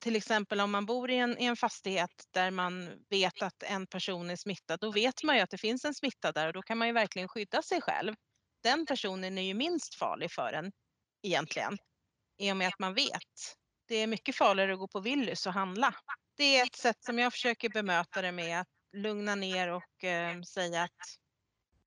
till 0.00 0.16
exempel 0.16 0.60
om 0.60 0.70
man 0.70 0.86
bor 0.86 1.10
i 1.10 1.16
en, 1.16 1.38
i 1.38 1.44
en 1.44 1.56
fastighet 1.56 2.24
där 2.30 2.50
man 2.50 3.04
vet 3.10 3.42
att 3.42 3.62
en 3.62 3.86
person 3.86 4.30
är 4.30 4.36
smittad, 4.36 4.80
då 4.80 4.90
vet 4.92 5.22
man 5.22 5.36
ju 5.36 5.42
att 5.42 5.50
det 5.50 5.58
finns 5.58 5.84
en 5.84 5.94
smitta 5.94 6.32
där 6.32 6.46
och 6.46 6.52
då 6.52 6.62
kan 6.62 6.78
man 6.78 6.88
ju 6.88 6.94
verkligen 6.94 7.28
skydda 7.28 7.62
sig 7.62 7.80
själv. 7.80 8.14
Den 8.62 8.86
personen 8.86 9.38
är 9.38 9.42
ju 9.42 9.54
minst 9.54 9.94
farlig 9.94 10.32
för 10.32 10.52
en 10.52 10.72
egentligen, 11.22 11.78
i 12.38 12.52
och 12.52 12.56
med 12.56 12.68
att 12.68 12.78
man 12.78 12.94
vet. 12.94 13.56
Det 13.88 13.96
är 13.96 14.06
mycket 14.06 14.36
farligare 14.36 14.72
att 14.72 14.78
gå 14.78 14.88
på 14.88 15.00
Willys 15.00 15.46
och 15.46 15.52
handla. 15.52 15.94
Det 16.36 16.56
är 16.56 16.66
ett 16.66 16.76
sätt 16.76 17.04
som 17.04 17.18
jag 17.18 17.32
försöker 17.32 17.68
bemöta 17.68 18.22
det 18.22 18.32
med, 18.32 18.60
att 18.60 18.68
lugna 18.96 19.34
ner 19.34 19.68
och 19.68 20.04
eh, 20.04 20.42
säga 20.42 20.82
att 20.82 21.19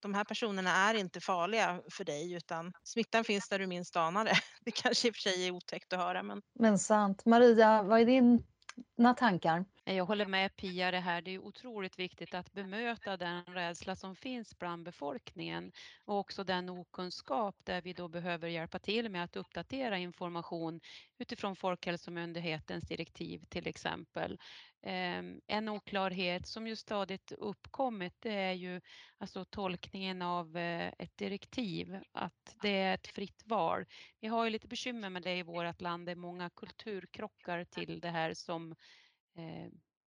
de 0.04 0.14
här 0.14 0.24
personerna 0.24 0.70
är 0.70 0.94
inte 0.94 1.22
farliga 1.22 1.82
för 1.92 2.04
dig 2.04 2.34
utan 2.34 2.74
smittan 2.84 3.24
finns 3.24 3.50
där 3.50 3.60
du 3.60 3.68
minst 3.68 3.96
anar 3.96 4.26
det. 4.26 4.36
Det 4.66 4.72
kanske 4.72 5.08
i 5.08 5.12
och 5.12 5.16
för 5.16 5.22
sig 5.22 5.48
är 5.48 5.52
otäckt 5.52 5.94
att 5.94 6.00
höra. 6.00 6.24
Men, 6.24 6.42
men 6.60 6.80
sant. 6.80 7.26
Maria, 7.26 7.84
vad 7.84 8.00
är 8.00 8.06
dina 8.06 9.14
tankar? 9.14 9.66
Jag 9.86 10.06
håller 10.06 10.26
med 10.26 10.56
Pia 10.56 10.92
det 10.92 11.00
här. 11.00 11.22
Det 11.22 11.32
är 11.32 11.40
otroligt 11.40 12.00
viktigt 12.00 12.34
att 12.34 12.52
bemöta 12.54 13.18
den 13.18 13.44
rädsla 13.46 13.96
som 13.96 14.16
finns 14.16 14.60
bland 14.60 14.84
befolkningen 14.84 15.72
och 16.06 16.20
också 16.20 16.44
den 16.44 16.70
okunskap 16.70 17.56
där 17.64 17.82
vi 17.82 17.94
då 17.94 18.08
behöver 18.08 18.48
hjälpa 18.48 18.80
till 18.80 19.10
med 19.10 19.24
att 19.24 19.36
uppdatera 19.36 19.98
information 19.98 20.80
utifrån 21.18 21.56
Folkhälsomyndighetens 21.56 22.84
direktiv 22.88 23.44
till 23.50 23.68
exempel. 23.68 24.40
Ehm, 24.82 25.42
en 25.48 25.70
oklarhet 25.70 26.48
som 26.48 26.68
ju 26.68 26.76
stadigt 26.76 27.32
uppkommit 27.32 28.14
det 28.20 28.34
är 28.34 28.54
ju 28.54 28.82
alltså 29.18 29.46
tolkningen 29.46 30.22
av 30.22 30.58
eh, 30.58 30.94
ett 31.00 31.18
direktiv, 31.18 32.00
att 32.12 32.56
det 32.62 32.70
är 32.78 32.94
ett 32.94 33.08
fritt 33.08 33.42
val. 33.46 33.86
Vi 34.20 34.28
har 34.28 34.44
ju 34.44 34.50
lite 34.50 34.68
bekymmer 34.68 35.10
med 35.10 35.22
det 35.22 35.38
i 35.38 35.44
vårt 35.44 35.82
land, 35.82 36.06
det 36.06 36.12
är 36.12 36.16
många 36.16 36.50
kulturkrockar 36.50 37.64
till 37.64 38.00
det 38.00 38.10
här 38.10 38.34
som 38.34 38.76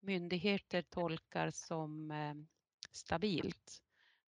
myndigheter 0.00 0.82
tolkar 0.82 1.50
som 1.50 2.10
eh, 2.10 2.34
stabilt 2.92 3.82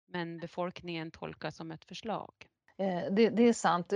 men 0.07 0.39
befolkningen 0.39 1.11
tolkar 1.11 1.51
som 1.51 1.71
ett 1.71 1.85
förslag. 1.85 2.33
Eh, 2.77 3.11
det, 3.11 3.29
det, 3.29 3.43
är 3.43 3.53
sant 3.53 3.93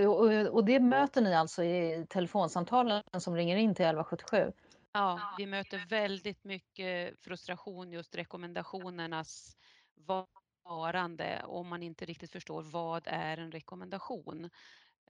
och, 0.51 0.65
det 0.65 0.79
möter 0.79 1.21
ni 1.21 1.35
alltså 1.35 1.63
i 1.63 2.05
telefonsamtalen 2.09 3.03
som 3.17 3.35
ringer 3.35 3.57
in 3.57 3.75
till 3.75 3.85
1177? 3.85 4.51
Ja, 4.91 5.19
vi 5.37 5.45
möter 5.45 5.85
väldigt 5.89 6.43
mycket 6.43 7.19
frustration 7.19 7.91
just 7.91 8.15
rekommendationernas 8.15 9.57
varande 10.63 11.43
om 11.45 11.67
man 11.67 11.83
inte 11.83 12.05
riktigt 12.05 12.31
förstår 12.31 12.61
vad 12.61 13.03
är 13.05 13.37
en 13.37 13.51
rekommendation. 13.51 14.49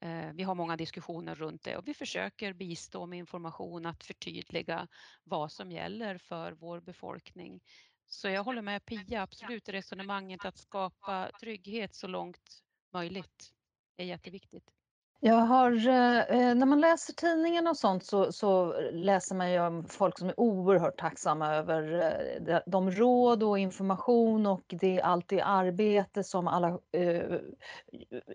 Eh, 0.02 0.32
vi 0.34 0.44
har 0.44 0.56
många 0.56 0.78
diskussioner 0.78 1.36
runt 1.36 1.64
det 1.64 1.78
och 1.78 1.88
vi 1.88 1.94
försöker 1.94 2.54
bistå 2.54 3.06
med 3.06 3.20
information 3.20 3.86
att 3.86 4.04
förtydliga 4.04 4.88
vad 5.24 5.52
som 5.52 5.72
gäller 5.72 6.18
för 6.18 6.52
vår 6.52 6.82
befolkning. 6.82 7.62
Så 8.08 8.30
jag 8.30 8.44
håller 8.44 8.62
med 8.62 8.86
Pia, 8.86 9.22
absolut 9.22 9.70
resonemanget 9.70 10.46
att 10.46 10.58
skapa 10.58 11.32
trygghet 11.40 11.96
så 11.96 12.08
långt 12.08 12.64
möjligt 12.94 13.52
är 13.98 14.06
jätteviktigt. 14.06 14.79
Jag 15.22 15.36
har, 15.36 15.72
eh, 15.72 16.56
när 16.56 16.66
man 16.66 16.82
läser 16.82 17.14
tidningen 17.14 17.68
och 17.68 17.78
sånt 17.78 18.06
så, 18.06 18.32
så, 18.32 18.74
läser 18.92 19.36
man 19.36 19.52
ju 19.52 19.60
om 19.60 19.86
folk 19.86 20.20
som 20.20 20.30
är 20.30 20.40
oerhört 20.40 21.00
tacksamma 21.00 21.56
över 21.56 22.14
eh, 22.48 22.60
de 22.66 22.92
råd 22.92 23.44
och 23.44 23.60
information 23.60 24.46
och 24.46 24.64
det, 24.68 25.02
allt 25.02 25.28
det 25.28 25.42
arbete 25.42 26.24
som 26.24 26.48
alla 26.48 26.80
eh, 26.92 27.38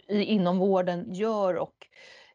inom 0.09 0.59
vården 0.59 1.15
gör 1.15 1.55
och 1.55 1.87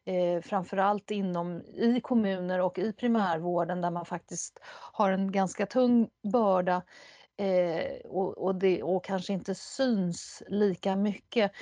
eh, 0.04 0.42
framförallt 0.42 1.10
inom, 1.10 1.62
i 1.74 2.00
kommuner 2.00 2.60
och 2.60 2.78
i 2.78 2.92
primärvården 2.92 3.80
där 3.80 3.90
man 3.90 4.06
faktiskt 4.06 4.60
har 4.92 5.10
en 5.10 5.32
ganska 5.32 5.66
tung 5.66 6.08
börda 6.32 6.82
eh, 7.36 8.00
och, 8.04 8.38
och, 8.38 8.54
det, 8.54 8.82
och 8.82 9.04
kanske 9.04 9.32
inte 9.32 9.54
syns 9.54 10.42
lika 10.48 10.96
mycket. 10.96 11.52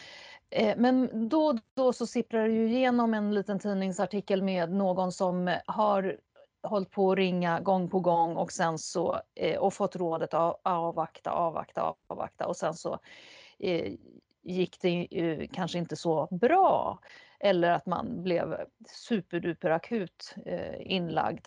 Eh, 0.50 0.76
men 0.76 1.28
då 1.28 1.46
och 1.46 1.58
då 1.74 1.92
så 1.92 2.06
sipprar 2.06 2.48
det 2.48 2.54
ju 2.54 2.68
igenom 2.68 3.14
en 3.14 3.34
liten 3.34 3.58
tidningsartikel 3.58 4.42
med 4.42 4.72
någon 4.72 5.12
som 5.12 5.56
har 5.66 6.16
hållit 6.62 6.90
på 6.90 7.12
att 7.12 7.18
ringa 7.18 7.60
gång 7.60 7.90
på 7.90 8.00
gång 8.00 8.36
och 8.36 8.52
sen 8.52 8.78
så 8.78 9.20
eh, 9.34 9.58
och 9.58 9.74
fått 9.74 9.96
rådet 9.96 10.34
att 10.34 10.60
avvakta, 10.62 11.30
avvakta, 11.30 11.94
avvakta 12.08 12.46
och 12.46 12.56
sen 12.56 12.74
så 12.74 12.98
eh, 13.58 13.92
gick 14.42 14.80
det 14.80 15.08
kanske 15.52 15.78
inte 15.78 15.96
så 15.96 16.28
bra 16.30 16.98
eller 17.40 17.70
att 17.70 17.86
man 17.86 18.22
blev 18.22 18.64
superduper 18.88 19.70
akut 19.70 20.34
inlagd. 20.80 21.46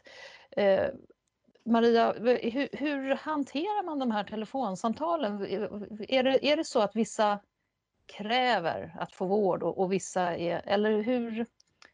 Maria, 1.66 2.14
hur, 2.42 2.78
hur 2.78 3.16
hanterar 3.16 3.84
man 3.84 4.00
de 4.00 4.12
här 4.12 4.24
telefonsamtalen? 4.24 5.42
Är 6.08 6.24
det, 6.24 6.46
är 6.48 6.58
det 6.58 6.66
så 6.66 6.80
att 6.80 6.96
vissa 6.96 7.40
kräver 8.06 8.96
att 9.00 9.14
få 9.14 9.26
vård 9.26 9.64
och, 9.64 9.80
och 9.80 9.94
vissa 9.94 10.38
är, 10.38 10.62
eller 10.66 11.02
hur 11.02 11.46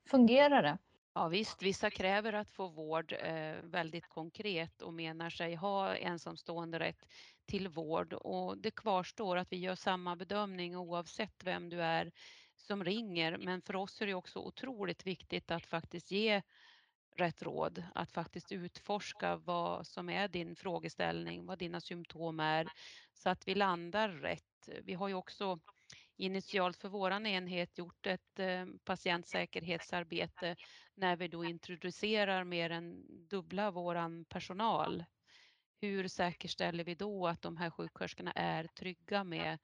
fungerar 0.06 0.64
det? 0.64 0.78
Ja 1.14 1.28
visst, 1.28 1.62
vissa 1.62 1.90
kräver 1.90 2.34
att 2.34 2.52
få 2.52 2.68
vård 2.68 3.14
eh, 3.20 3.56
väldigt 3.64 4.08
konkret 4.08 4.82
och 4.82 4.94
menar 4.94 5.30
sig 5.30 5.56
ha 5.56 5.96
ensamstående 5.96 6.80
rätt 6.80 7.06
till 7.46 7.68
vård 7.68 8.14
och 8.14 8.58
det 8.58 8.72
kvarstår 8.72 9.38
att 9.38 9.52
vi 9.52 9.58
gör 9.58 9.76
samma 9.76 10.16
bedömning 10.16 10.78
oavsett 10.78 11.44
vem 11.44 11.70
du 11.70 11.82
är 11.82 12.12
som 12.56 12.84
ringer. 12.84 13.38
Men 13.38 13.62
för 13.62 13.76
oss 13.76 14.02
är 14.02 14.08
det 14.08 14.14
också 14.14 14.40
otroligt 14.40 15.06
viktigt 15.06 15.52
att 15.52 15.66
faktiskt 15.66 16.12
ge 16.12 16.42
rätt 17.16 17.42
råd, 17.42 17.84
att 17.96 18.12
faktiskt 18.12 18.52
utforska 18.52 19.36
vad 19.36 19.88
som 19.88 20.10
är 20.10 20.28
din 20.28 20.56
frågeställning, 20.56 21.46
vad 21.46 21.60
dina 21.60 21.82
symptom 21.82 22.40
är 22.40 22.68
så 23.14 23.30
att 23.30 23.48
vi 23.48 23.56
landar 23.56 24.10
rätt. 24.10 24.70
Vi 24.84 24.94
har 24.94 25.08
ju 25.08 25.14
också 25.14 25.60
initialt 26.18 26.78
för 26.78 26.90
våran 26.90 27.26
enhet 27.26 27.78
gjort 27.78 28.08
ett 28.08 28.40
eh, 28.40 28.66
patientsäkerhetsarbete 28.84 30.56
när 30.96 31.16
vi 31.16 31.28
då 31.28 31.46
introducerar 31.46 32.44
mer 32.44 32.70
än 32.70 33.06
dubbla 33.28 33.72
våran 33.72 34.26
personal. 34.26 35.06
Hur 35.82 36.08
säkerställer 36.08 36.84
vi 36.84 36.96
då 36.96 37.28
att 37.28 37.42
de 37.42 37.58
här 37.58 37.70
sjuksköterskorna 37.70 38.32
är 38.32 38.64
trygga 38.64 39.24
med 39.24 39.60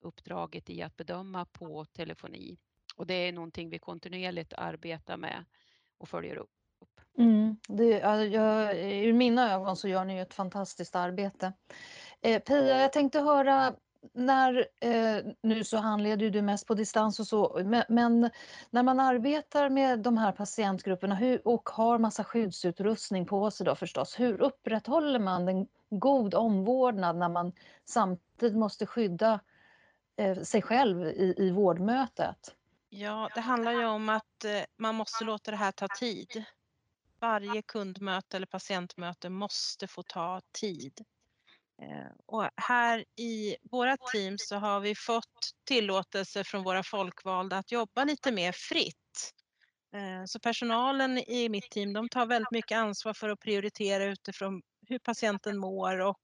uppdraget 0.00 0.70
i 0.70 0.82
att 0.82 0.96
bedöma 0.96 1.44
på 1.44 1.84
telefoni? 1.84 2.58
Och 2.96 3.06
det 3.06 3.14
är 3.14 3.32
någonting 3.32 3.70
vi 3.70 3.78
kontinuerligt 3.78 4.52
arbetar 4.52 5.16
med 5.16 5.44
och 5.98 6.08
följer 6.08 6.36
upp. 6.36 6.50
Mm, 7.18 7.56
det, 7.68 7.88
jag, 8.24 8.78
ur 8.78 9.12
mina 9.12 9.52
ögon 9.52 9.76
så 9.76 9.88
gör 9.88 10.04
ni 10.04 10.18
ett 10.18 10.34
fantastiskt 10.34 10.96
arbete. 10.96 11.52
Eh, 12.20 12.42
Pia, 12.42 12.80
jag 12.80 12.92
tänkte 12.92 13.20
höra 13.20 13.74
när, 14.12 14.68
eh, 14.80 15.24
nu 15.42 15.64
så 15.64 15.76
handleder 15.76 16.30
du 16.30 16.42
mest 16.42 16.66
på 16.66 16.74
distans 16.74 17.20
och 17.20 17.26
så, 17.26 17.62
men, 17.64 17.84
men, 17.88 18.30
när 18.70 18.82
man 18.82 19.00
arbetar 19.00 19.70
med 19.70 19.98
de 20.00 20.18
här 20.18 20.32
patientgrupperna 20.32 21.14
hur, 21.14 21.48
och 21.48 21.68
har 21.68 21.98
massa 21.98 22.24
skyddsutrustning 22.24 23.26
på 23.26 23.50
sig 23.50 23.66
då 23.66 23.74
förstås, 23.74 24.20
hur 24.20 24.40
upprätthåller 24.40 25.18
man 25.18 25.48
en 25.48 25.66
god 25.90 26.34
omvårdnad 26.34 27.16
när 27.16 27.28
man 27.28 27.52
samtidigt 27.84 28.56
måste 28.56 28.86
skydda 28.86 29.40
eh, 30.16 30.42
sig 30.42 30.62
själv 30.62 31.06
i, 31.06 31.34
i 31.38 31.50
vårdmötet? 31.50 32.54
Ja, 32.88 33.30
det 33.34 33.40
handlar 33.40 33.72
ju 33.72 33.84
om 33.84 34.08
att 34.08 34.44
eh, 34.44 34.62
man 34.76 34.94
måste 34.94 35.24
låta 35.24 35.50
det 35.50 35.56
här 35.56 35.72
ta 35.72 35.88
tid. 35.88 36.44
Varje 37.20 37.62
kundmöte 37.62 38.36
eller 38.36 38.46
patientmöte 38.46 39.28
måste 39.28 39.86
få 39.86 40.02
ta 40.02 40.40
tid. 40.52 41.04
Eh, 41.82 42.12
och 42.26 42.48
här 42.56 43.04
i 43.16 43.56
våra 43.70 43.96
team 44.12 44.38
så 44.38 44.56
har 44.56 44.80
vi 44.80 44.94
fått 44.94 45.50
tillåtelse 45.64 46.44
från 46.44 46.62
våra 46.62 46.82
folkvalda 46.82 47.58
att 47.58 47.72
jobba 47.72 48.04
lite 48.04 48.32
mer 48.32 48.52
fritt. 48.52 49.32
Eh, 49.94 50.24
så 50.26 50.40
personalen 50.40 51.18
i 51.18 51.48
mitt 51.48 51.70
team 51.70 51.92
de 51.92 52.08
tar 52.08 52.26
väldigt 52.26 52.50
mycket 52.50 52.78
ansvar 52.78 53.14
för 53.14 53.28
att 53.28 53.40
prioritera 53.40 54.04
utifrån 54.04 54.62
hur 54.88 54.98
patienten 54.98 55.58
mår 55.58 56.00
och 56.00 56.22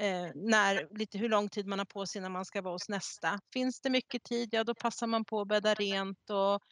eh, 0.00 0.30
när, 0.34 0.98
lite 0.98 1.18
hur 1.18 1.28
lång 1.28 1.48
tid 1.48 1.66
man 1.66 1.78
har 1.78 1.86
på 1.86 2.06
sig 2.06 2.22
när 2.22 2.28
man 2.28 2.44
ska 2.44 2.62
vara 2.62 2.74
hos 2.74 2.88
nästa. 2.88 3.40
Finns 3.52 3.80
det 3.80 3.90
mycket 3.90 4.22
tid, 4.22 4.48
ja 4.52 4.64
då 4.64 4.74
passar 4.74 5.06
man 5.06 5.24
på 5.24 5.40
att 5.40 5.48
bädda 5.48 5.74
rent 5.74 6.30
och 6.30 6.62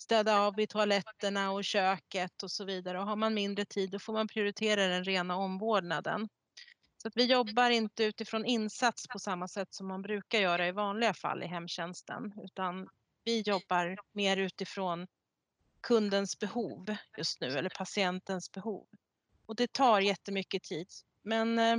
städa 0.00 0.40
av 0.40 0.60
i 0.60 0.66
toaletterna 0.66 1.50
och 1.50 1.64
köket 1.64 2.42
och 2.42 2.50
så 2.50 2.64
vidare. 2.64 3.00
Och 3.00 3.06
har 3.06 3.16
man 3.16 3.34
mindre 3.34 3.64
tid 3.64 3.90
då 3.90 3.98
får 3.98 4.12
man 4.12 4.28
prioritera 4.28 4.86
den 4.86 5.04
rena 5.04 5.36
omvårdnaden. 5.36 6.28
Så 7.02 7.08
att 7.08 7.16
vi 7.16 7.24
jobbar 7.24 7.70
inte 7.70 8.04
utifrån 8.04 8.44
insats 8.44 9.08
på 9.08 9.18
samma 9.18 9.48
sätt 9.48 9.74
som 9.74 9.88
man 9.88 10.02
brukar 10.02 10.38
göra 10.38 10.68
i 10.68 10.72
vanliga 10.72 11.14
fall 11.14 11.42
i 11.42 11.46
hemtjänsten, 11.46 12.32
utan 12.44 12.88
vi 13.24 13.40
jobbar 13.40 13.98
mer 14.12 14.36
utifrån 14.36 15.06
kundens 15.80 16.38
behov 16.38 16.96
just 17.16 17.40
nu, 17.40 17.58
eller 17.58 17.70
patientens 17.70 18.52
behov. 18.52 18.86
Och 19.46 19.56
det 19.56 19.72
tar 19.72 20.00
jättemycket 20.00 20.62
tid. 20.62 20.88
Men 21.22 21.58
eh, 21.58 21.76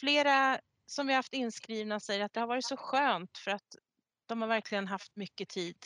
flera 0.00 0.60
som 0.86 1.06
vi 1.06 1.14
haft 1.14 1.32
inskrivna 1.32 2.00
säger 2.00 2.24
att 2.24 2.32
det 2.32 2.40
har 2.40 2.46
varit 2.46 2.66
så 2.66 2.76
skönt 2.76 3.38
för 3.38 3.50
att 3.50 3.76
de 4.26 4.42
har 4.42 4.48
verkligen 4.48 4.88
haft 4.88 5.16
mycket 5.16 5.48
tid 5.48 5.76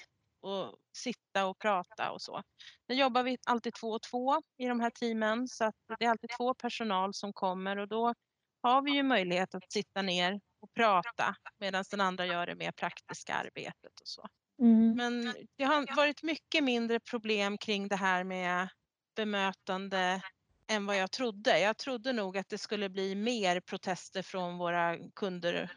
att 0.42 0.74
sitta 0.96 1.46
och 1.46 1.58
prata 1.58 2.10
och 2.12 2.22
så. 2.22 2.42
Nu 2.88 2.94
jobbar 2.94 3.22
vi 3.22 3.38
alltid 3.46 3.74
två 3.74 3.88
och 3.88 4.02
två 4.02 4.42
i 4.58 4.66
de 4.66 4.80
här 4.80 4.90
teamen 4.90 5.48
så 5.48 5.64
att 5.64 5.74
det 5.98 6.04
är 6.04 6.10
alltid 6.10 6.30
två 6.36 6.54
personal 6.54 7.14
som 7.14 7.32
kommer 7.32 7.76
och 7.76 7.88
då 7.88 8.14
har 8.62 8.82
vi 8.82 8.90
ju 8.90 9.02
möjlighet 9.02 9.54
att 9.54 9.72
sitta 9.72 10.02
ner 10.02 10.40
och 10.60 10.74
prata 10.74 11.34
medan 11.58 11.84
den 11.90 12.00
andra 12.00 12.26
gör 12.26 12.46
det 12.46 12.54
mer 12.54 12.72
praktiska 12.72 13.34
arbetet 13.34 14.00
och 14.00 14.08
så. 14.08 14.26
Mm. 14.62 14.96
Men 14.96 15.34
det 15.56 15.64
har 15.64 15.96
varit 15.96 16.22
mycket 16.22 16.64
mindre 16.64 17.00
problem 17.00 17.58
kring 17.58 17.88
det 17.88 17.96
här 17.96 18.24
med 18.24 18.68
bemötande 19.16 20.22
än 20.68 20.86
vad 20.86 20.96
jag 20.96 21.10
trodde. 21.10 21.60
Jag 21.60 21.78
trodde 21.78 22.12
nog 22.12 22.38
att 22.38 22.48
det 22.48 22.58
skulle 22.58 22.88
bli 22.88 23.14
mer 23.14 23.60
protester 23.60 24.22
från 24.22 24.58
våra 24.58 24.98
kunder 25.14 25.76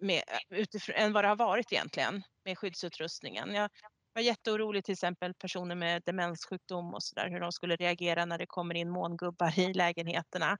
med, 0.00 0.22
eh, 0.26 0.58
utifrån, 0.58 0.96
än 0.96 1.12
vad 1.12 1.24
det 1.24 1.28
har 1.28 1.36
varit 1.36 1.72
egentligen 1.72 2.22
med 2.44 2.58
skyddsutrustningen. 2.58 3.54
Jag 3.54 3.70
var 4.14 4.22
jätteorolig 4.22 4.84
till 4.84 4.92
exempel 4.92 5.34
personer 5.34 5.74
med 5.74 6.02
demenssjukdom 6.06 6.94
och 6.94 7.02
sådär, 7.02 7.30
hur 7.30 7.40
de 7.40 7.52
skulle 7.52 7.76
reagera 7.76 8.24
när 8.24 8.38
det 8.38 8.46
kommer 8.46 8.74
in 8.74 8.90
mångubbar 8.90 9.58
i 9.58 9.72
lägenheterna. 9.72 10.58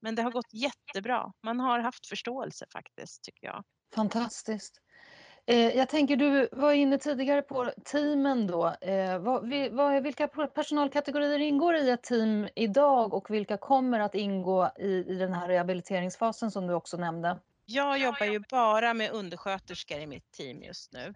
Men 0.00 0.14
det 0.14 0.22
har 0.22 0.30
gått 0.30 0.52
jättebra. 0.52 1.32
Man 1.42 1.60
har 1.60 1.78
haft 1.78 2.06
förståelse 2.06 2.66
faktiskt, 2.72 3.22
tycker 3.22 3.46
jag. 3.46 3.64
Fantastiskt. 3.94 4.80
Eh, 5.46 5.76
jag 5.76 5.88
tänker, 5.88 6.16
du 6.16 6.48
var 6.52 6.72
inne 6.72 6.98
tidigare 6.98 7.42
på 7.42 7.72
teamen 7.84 8.46
då. 8.46 8.74
Eh, 8.80 10.00
vilka 10.02 10.28
personalkategorier 10.28 11.38
ingår 11.38 11.74
i 11.74 11.90
ett 11.90 12.02
team 12.02 12.48
idag 12.54 13.14
och 13.14 13.30
vilka 13.30 13.56
kommer 13.56 14.00
att 14.00 14.14
ingå 14.14 14.70
i 14.78 15.02
den 15.02 15.32
här 15.32 15.48
rehabiliteringsfasen 15.48 16.50
som 16.50 16.66
du 16.66 16.74
också 16.74 16.96
nämnde? 16.96 17.40
Jag 17.72 17.98
jobbar 17.98 18.26
ju 18.26 18.40
bara 18.50 18.94
med 18.94 19.10
undersköterskor 19.10 19.98
i 19.98 20.06
mitt 20.06 20.30
team 20.30 20.62
just 20.62 20.92
nu. 20.92 21.14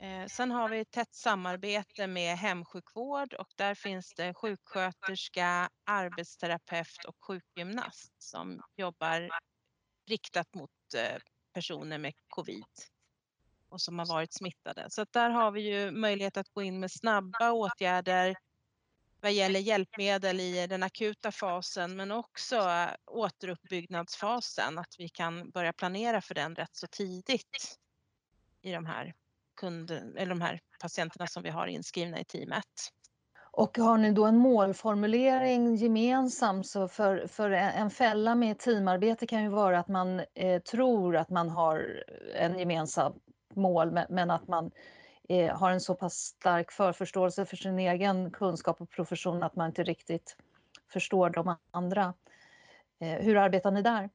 Eh, 0.00 0.26
sen 0.26 0.50
har 0.50 0.68
vi 0.68 0.80
ett 0.80 0.90
tätt 0.90 1.14
samarbete 1.14 2.06
med 2.06 2.36
hemsjukvård 2.36 3.34
och 3.34 3.48
där 3.56 3.74
finns 3.74 4.14
det 4.14 4.34
sjuksköterska, 4.34 5.70
arbetsterapeut 5.84 7.04
och 7.08 7.16
sjukgymnast 7.26 8.22
som 8.22 8.62
jobbar 8.76 9.30
riktat 10.08 10.54
mot 10.54 10.70
eh, 10.96 11.18
personer 11.54 11.98
med 11.98 12.12
covid 12.28 12.64
och 13.68 13.80
som 13.80 13.98
har 13.98 14.06
varit 14.06 14.34
smittade. 14.34 14.86
Så 14.90 15.06
där 15.10 15.30
har 15.30 15.50
vi 15.50 15.60
ju 15.60 15.90
möjlighet 15.90 16.36
att 16.36 16.48
gå 16.48 16.62
in 16.62 16.80
med 16.80 16.92
snabba 16.92 17.52
åtgärder 17.52 18.36
vad 19.22 19.32
gäller 19.32 19.60
hjälpmedel 19.60 20.40
i 20.40 20.66
den 20.66 20.82
akuta 20.82 21.32
fasen 21.32 21.96
men 21.96 22.12
också 22.12 22.56
äh, 22.56 22.88
återuppbyggnadsfasen, 23.06 24.78
att 24.78 24.94
vi 24.98 25.08
kan 25.08 25.50
börja 25.50 25.72
planera 25.72 26.20
för 26.20 26.34
den 26.34 26.54
rätt 26.54 26.76
så 26.76 26.86
tidigt 26.86 27.78
i 28.62 28.72
de 28.72 28.86
här, 28.86 29.14
kunden, 29.60 30.16
eller 30.16 30.28
de 30.28 30.40
här 30.40 30.60
patienterna 30.80 31.26
som 31.26 31.42
vi 31.42 31.50
har 31.50 31.66
inskrivna 31.66 32.20
i 32.20 32.24
teamet. 32.24 32.64
Och 33.50 33.78
har 33.78 33.98
ni 33.98 34.12
då 34.12 34.24
en 34.24 34.36
målformulering 34.36 35.74
gemensam 35.74 36.64
så 36.64 36.88
för, 36.88 37.26
för 37.26 37.50
en 37.50 37.90
fälla 37.90 38.34
med 38.34 38.58
teamarbete 38.58 39.26
kan 39.26 39.42
ju 39.42 39.48
vara 39.48 39.78
att 39.78 39.88
man 39.88 40.22
eh, 40.34 40.62
tror 40.62 41.16
att 41.16 41.30
man 41.30 41.48
har 41.48 42.04
en 42.34 42.58
gemensam 42.58 43.12
mål 43.54 43.98
men 44.08 44.30
att 44.30 44.48
man 44.48 44.70
eh, 45.28 45.56
har 45.56 45.70
en 45.70 45.80
så 45.80 45.94
pass 45.94 46.14
stark 46.14 46.72
förförståelse 46.72 47.46
för 47.46 47.56
sin 47.56 47.78
egen 47.78 48.30
kunskap 48.30 48.80
och 48.80 48.90
profession 48.90 49.42
att 49.42 49.56
man 49.56 49.66
inte 49.66 49.82
riktigt 49.82 50.36
förstår 50.92 51.30
de 51.30 51.56
andra. 51.70 52.14
Eh, 53.00 53.18
hur 53.18 53.36
arbetar 53.36 53.70
ni 53.70 53.82
där? 53.82 54.10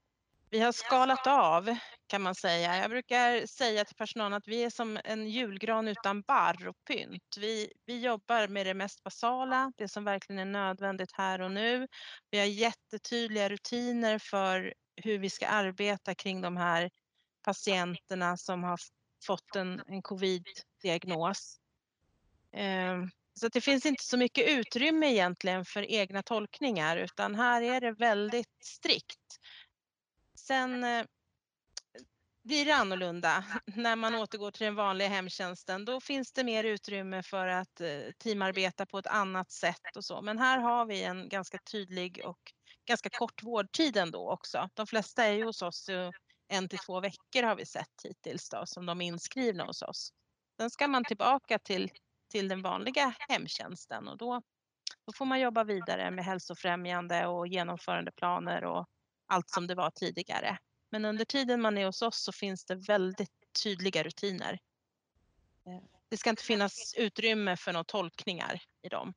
Vi 0.49 0.59
har 0.59 0.71
skalat 0.71 1.27
av 1.27 1.75
kan 2.07 2.21
man 2.21 2.35
säga. 2.35 2.77
Jag 2.77 2.89
brukar 2.89 3.45
säga 3.45 3.85
till 3.85 3.95
personalen 3.95 4.33
att 4.33 4.47
vi 4.47 4.63
är 4.63 4.69
som 4.69 4.99
en 5.03 5.29
julgran 5.29 5.87
utan 5.87 6.21
barr 6.21 6.67
och 6.67 6.75
pynt. 6.87 7.37
Vi, 7.39 7.73
vi 7.85 7.99
jobbar 7.99 8.47
med 8.47 8.65
det 8.65 8.73
mest 8.73 9.03
basala, 9.03 9.71
det 9.77 9.87
som 9.87 10.03
verkligen 10.03 10.39
är 10.39 10.45
nödvändigt 10.45 11.11
här 11.13 11.41
och 11.41 11.51
nu. 11.51 11.87
Vi 12.31 12.39
har 12.39 12.45
jättetydliga 12.45 13.49
rutiner 13.49 14.19
för 14.19 14.73
hur 14.95 15.19
vi 15.19 15.29
ska 15.29 15.47
arbeta 15.47 16.15
kring 16.15 16.41
de 16.41 16.57
här 16.57 16.89
patienterna 17.41 18.37
som 18.37 18.63
har 18.63 18.77
fått 19.25 19.55
en, 19.55 19.83
en 19.87 20.01
covid-diagnos. 20.01 21.59
Eh, 22.51 23.03
så 23.33 23.47
det 23.47 23.61
finns 23.61 23.85
inte 23.85 24.03
så 24.03 24.17
mycket 24.17 24.49
utrymme 24.49 25.11
egentligen 25.11 25.65
för 25.65 25.91
egna 25.91 26.23
tolkningar 26.23 26.97
utan 26.97 27.35
här 27.35 27.61
är 27.61 27.81
det 27.81 27.91
väldigt 27.91 28.63
strikt. 28.63 29.39
Sen 30.35 30.83
eh, 30.83 31.05
blir 32.47 32.65
det 32.65 32.75
annorlunda 32.75 33.43
när 33.65 33.95
man 33.95 34.15
återgår 34.15 34.51
till 34.51 34.65
den 34.65 34.75
vanliga 34.75 35.07
hemtjänsten. 35.07 35.85
Då 35.85 36.01
finns 36.01 36.31
det 36.31 36.43
mer 36.43 36.63
utrymme 36.63 37.23
för 37.23 37.47
att 37.47 37.81
eh, 37.81 37.99
teamarbeta 38.17 38.85
på 38.85 38.97
ett 38.97 39.07
annat 39.07 39.51
sätt 39.51 39.95
och 39.95 40.05
så. 40.05 40.21
Men 40.21 40.39
här 40.39 40.59
har 40.59 40.85
vi 40.85 41.03
en 41.03 41.29
ganska 41.29 41.57
tydlig 41.71 42.21
och 42.25 42.39
ganska 42.85 43.09
kort 43.09 43.43
vårdtid 43.43 43.97
ändå 43.97 44.31
också. 44.31 44.69
De 44.73 44.87
flesta 44.87 45.25
är 45.25 45.33
ju 45.33 45.45
hos 45.45 45.61
oss 45.61 45.89
en 46.47 46.69
till 46.69 46.79
två 46.79 46.99
veckor 46.99 47.43
har 47.43 47.55
vi 47.55 47.65
sett 47.65 48.01
hittills 48.03 48.49
då, 48.49 48.65
som 48.65 48.85
de 48.85 49.01
är 49.01 49.05
inskrivna 49.05 49.63
hos 49.63 49.81
oss. 49.81 50.13
Sen 50.57 50.69
ska 50.69 50.87
man 50.87 51.03
tillbaka 51.03 51.59
till, 51.59 51.91
till 52.31 52.47
den 52.47 52.61
vanliga 52.61 53.13
hemtjänsten 53.29 54.07
och 54.07 54.17
då, 54.17 54.41
då 55.05 55.13
får 55.13 55.25
man 55.25 55.39
jobba 55.39 55.63
vidare 55.63 56.11
med 56.11 56.25
hälsofrämjande 56.25 57.27
och 57.27 57.47
genomförandeplaner 57.47 58.63
och 58.63 58.85
allt 59.27 59.49
som 59.49 59.67
det 59.67 59.75
var 59.75 59.89
tidigare. 59.89 60.57
Men 60.89 61.05
under 61.05 61.25
tiden 61.25 61.61
man 61.61 61.77
är 61.77 61.85
hos 61.85 62.01
oss 62.01 62.23
så 62.23 62.31
finns 62.31 62.65
det 62.65 62.75
väldigt 62.75 63.31
tydliga 63.63 64.03
rutiner. 64.03 64.59
Eh, 65.65 65.83
det 66.09 66.17
ska 66.17 66.29
inte 66.29 66.43
finnas 66.43 66.95
utrymme 66.97 67.57
för 67.57 67.73
några 67.73 67.83
tolkningar 67.83 68.61
i 68.81 68.89
dem. 68.89 69.13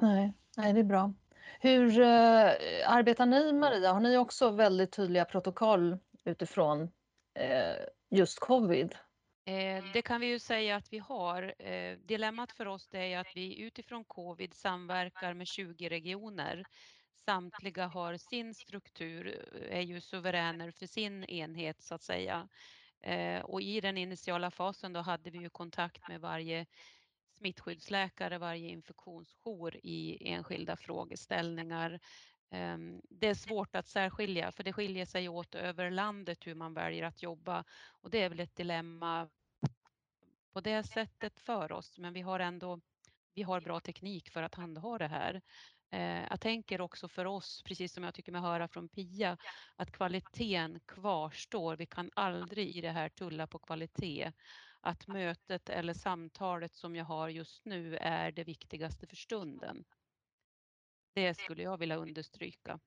Nej, 0.00 0.32
nej 0.56 0.72
det 0.72 0.80
är 0.80 0.84
bra. 0.84 1.14
Hur 1.60 2.00
eh, 2.00 2.52
arbetar 2.86 3.26
ni 3.26 3.52
Maria? 3.52 3.92
Har 3.92 4.00
ni 4.00 4.16
också 4.16 4.50
väldigt 4.50 4.92
tydliga 4.92 5.24
protokoll 5.24 5.98
utifrån 6.24 6.90
eh, 7.38 7.76
just 8.10 8.38
covid? 8.38 8.94
Eh, 9.46 9.84
det 9.92 10.02
kan 10.02 10.20
vi 10.20 10.26
ju 10.26 10.38
säga 10.38 10.76
att 10.76 10.92
vi 10.92 10.98
har. 10.98 11.54
Eh, 11.58 11.98
dilemmat 11.98 12.52
för 12.52 12.66
oss 12.66 12.88
är 12.94 13.18
att 13.18 13.36
vi 13.36 13.60
utifrån 13.60 14.04
covid 14.04 14.54
samverkar 14.54 15.34
med 15.34 15.46
20 15.46 15.88
regioner. 15.88 16.64
Samtliga 17.24 17.86
har 17.86 18.16
sin 18.16 18.54
struktur, 18.54 19.26
eh, 19.54 19.78
är 19.78 19.80
ju 19.80 20.00
suveräner 20.00 20.70
för 20.70 20.86
sin 20.86 21.24
enhet 21.24 21.82
så 21.82 21.94
att 21.94 22.02
säga. 22.02 22.48
Och 23.42 23.62
i 23.62 23.80
den 23.80 23.96
initiala 23.96 24.50
fasen 24.50 24.92
då 24.92 25.00
hade 25.00 25.30
vi 25.30 25.38
ju 25.38 25.50
kontakt 25.50 26.08
med 26.08 26.20
varje 26.20 26.66
smittskyddsläkare, 27.38 28.38
varje 28.38 28.68
infektionsjour 28.68 29.76
i 29.82 30.28
enskilda 30.28 30.76
frågeställningar 30.76 32.00
Ehm, 32.50 33.00
det 33.10 33.26
är 33.26 33.34
svårt 33.34 33.76
att 33.76 33.86
särskilja 33.86 34.52
för 34.52 34.64
det 34.64 34.72
skiljer 34.72 35.06
sig 35.06 35.28
åt 35.28 35.54
över 35.54 35.90
landet 35.90 36.46
hur 36.46 36.54
man 36.54 36.74
väljer 36.74 37.04
att 37.04 37.22
jobba 37.22 37.64
och 38.02 38.10
det 38.10 38.22
är 38.22 38.28
väl 38.28 38.40
ett 38.40 38.56
dilemma 38.56 39.28
på 40.52 40.60
det 40.60 40.82
sättet 40.82 41.40
för 41.40 41.72
oss 41.72 41.98
men 41.98 42.12
vi 42.12 42.20
har 42.20 42.40
ändå 42.40 42.80
vi 43.34 43.42
har 43.42 43.60
bra 43.60 43.80
teknik 43.80 44.30
för 44.30 44.42
att 44.42 44.54
handha 44.54 44.98
det 44.98 45.08
här. 45.08 45.42
Eh, 45.92 46.24
jag 46.30 46.40
tänker 46.40 46.80
också 46.80 47.08
för 47.08 47.24
oss, 47.24 47.62
precis 47.62 47.92
som 47.92 48.04
jag 48.04 48.14
tycker 48.14 48.32
mig 48.32 48.40
höra 48.40 48.68
från 48.68 48.88
Pia, 48.88 49.36
att 49.76 49.92
kvaliteten 49.92 50.80
kvarstår. 50.86 51.76
Vi 51.76 51.86
kan 51.86 52.10
aldrig 52.14 52.76
i 52.76 52.80
det 52.80 52.90
här 52.90 53.08
tulla 53.08 53.46
på 53.46 53.58
kvalitet. 53.58 54.32
Att 54.80 55.06
mötet 55.06 55.68
eller 55.68 55.94
samtalet 55.94 56.74
som 56.74 56.96
jag 56.96 57.04
har 57.04 57.28
just 57.28 57.64
nu 57.64 57.96
är 57.96 58.32
det 58.32 58.44
viktigaste 58.44 59.06
för 59.06 59.16
stunden. 59.16 59.84
Det 61.14 61.38
skulle 61.38 61.62
jag 61.62 61.78
vilja 61.78 61.96
understryka. 61.96 62.78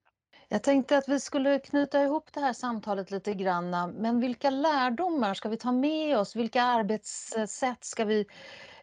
Jag 0.49 0.63
tänkte 0.63 0.97
att 0.97 1.09
vi 1.09 1.19
skulle 1.19 1.59
knyta 1.59 2.03
ihop 2.03 2.33
det 2.33 2.39
här 2.39 2.53
samtalet 2.53 3.11
lite 3.11 3.33
grann. 3.33 3.91
Men 3.93 4.19
vilka 4.19 4.49
lärdomar 4.49 5.33
ska 5.33 5.49
vi 5.49 5.57
ta 5.57 5.71
med 5.71 6.17
oss? 6.17 6.35
Vilka 6.35 6.63
arbetssätt 6.63 7.83
ska 7.83 8.05
vi 8.05 8.25